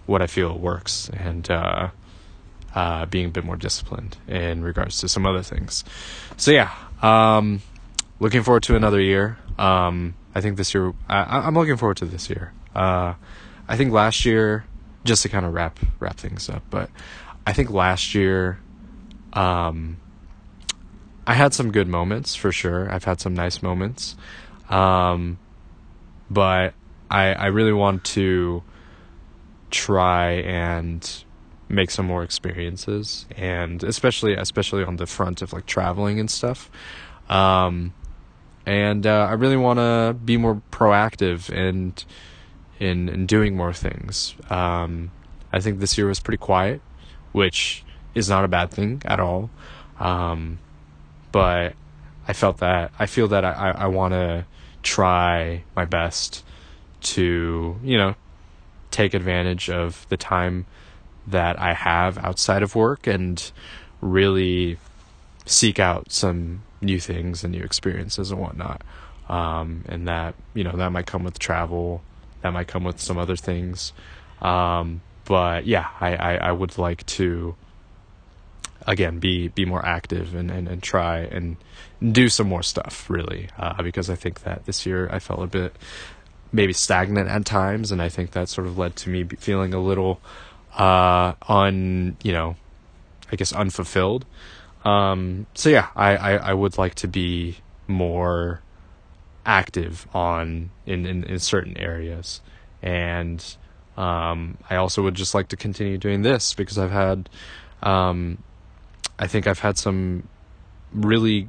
[0.05, 1.89] what I feel works and uh,
[2.75, 5.85] uh, being a bit more disciplined in regards to some other things.
[6.37, 6.73] So yeah,
[7.03, 7.63] um,
[8.21, 9.39] looking forward to another year.
[9.59, 12.53] Um, I think this year I, am looking forward to this year.
[12.75, 13.15] Uh,
[13.69, 14.65] I think last year
[15.05, 16.63] just to kind of wrap wrap things up.
[16.69, 16.91] But
[17.47, 18.59] I think last year,
[19.33, 19.99] um,
[21.27, 22.91] I had some good moments for sure.
[22.91, 24.17] I've had some nice moments,
[24.69, 25.39] um,
[26.31, 26.75] but
[27.11, 28.63] I I really want to
[29.71, 31.25] try and
[31.69, 36.71] make some more experiences and especially especially on the front of like traveling and stuff
[37.29, 37.93] um,
[38.65, 42.05] and uh, I really want to be more proactive and
[42.79, 44.35] in in doing more things.
[44.51, 45.11] Um,
[45.53, 46.81] I think this year was pretty quiet,
[47.33, 49.51] which is not a bad thing at all.
[49.99, 50.59] Um,
[51.33, 51.75] but
[52.29, 54.47] I felt that I feel that I, I, I want to
[54.83, 56.45] try my best
[57.01, 58.15] to you know
[58.91, 60.67] take advantage of the time
[61.27, 63.51] that I have outside of work and
[64.01, 64.79] really
[65.45, 68.83] seek out some new things and new experiences and whatnot.
[69.29, 72.03] Um, and that you know that might come with travel,
[72.43, 73.93] that might come with some other things.
[74.41, 77.57] Um, but yeah, I, I, I would like to
[78.87, 81.57] again be be more active and, and, and try and
[82.13, 85.47] do some more stuff really uh, because I think that this year I felt a
[85.47, 85.75] bit
[86.53, 89.81] maybe stagnant at times and I think that sort of led to me feeling a
[89.81, 90.21] little
[90.77, 92.57] uh un you know
[93.33, 94.25] I guess unfulfilled
[94.87, 97.57] um, so yeah, I, I, I would like to be
[97.89, 98.63] more
[99.45, 102.41] active on in, in, in certain areas.
[102.83, 103.45] And
[103.97, 107.29] um, I also would just like to continue doing this because I've had,
[107.83, 108.39] um,
[109.19, 110.29] I think I've had some
[110.93, 111.49] really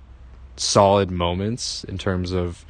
[0.55, 2.65] solid moments in terms of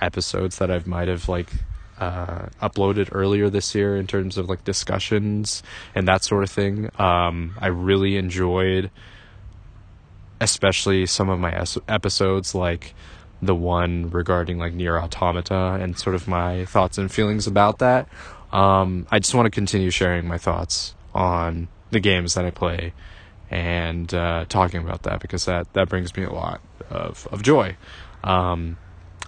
[0.00, 1.50] episodes that I might have like
[1.98, 5.62] uh, uploaded earlier this year in terms of like discussions
[5.94, 6.90] and that sort of thing.
[6.98, 8.90] Um, I really enjoyed
[10.40, 12.94] especially some of my es- episodes like
[13.42, 18.08] the one regarding like NieR Automata and sort of my thoughts and feelings about that.
[18.52, 22.92] Um, I just want to continue sharing my thoughts on the games that I play
[23.50, 27.76] and uh, talking about that because that that brings me a lot of of joy.
[28.24, 28.76] Um,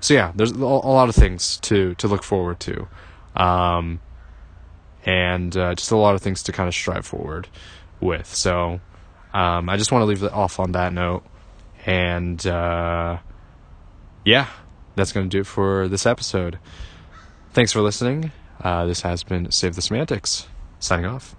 [0.01, 2.89] so yeah, there's a, lot of things to to look forward to,
[3.37, 4.01] um,
[5.05, 7.49] and uh, just a lot of things to kind of strive forward
[8.01, 8.27] with.
[8.27, 8.81] So
[9.33, 11.25] um, I just want to leave it off on that note.
[11.87, 13.19] And uh,
[14.25, 14.49] yeah,
[14.97, 16.59] that's going to do it for this episode.
[17.53, 18.33] Thanks for listening.
[18.63, 20.47] Uh, this has been Save the Semantics.
[20.79, 21.37] Signing off.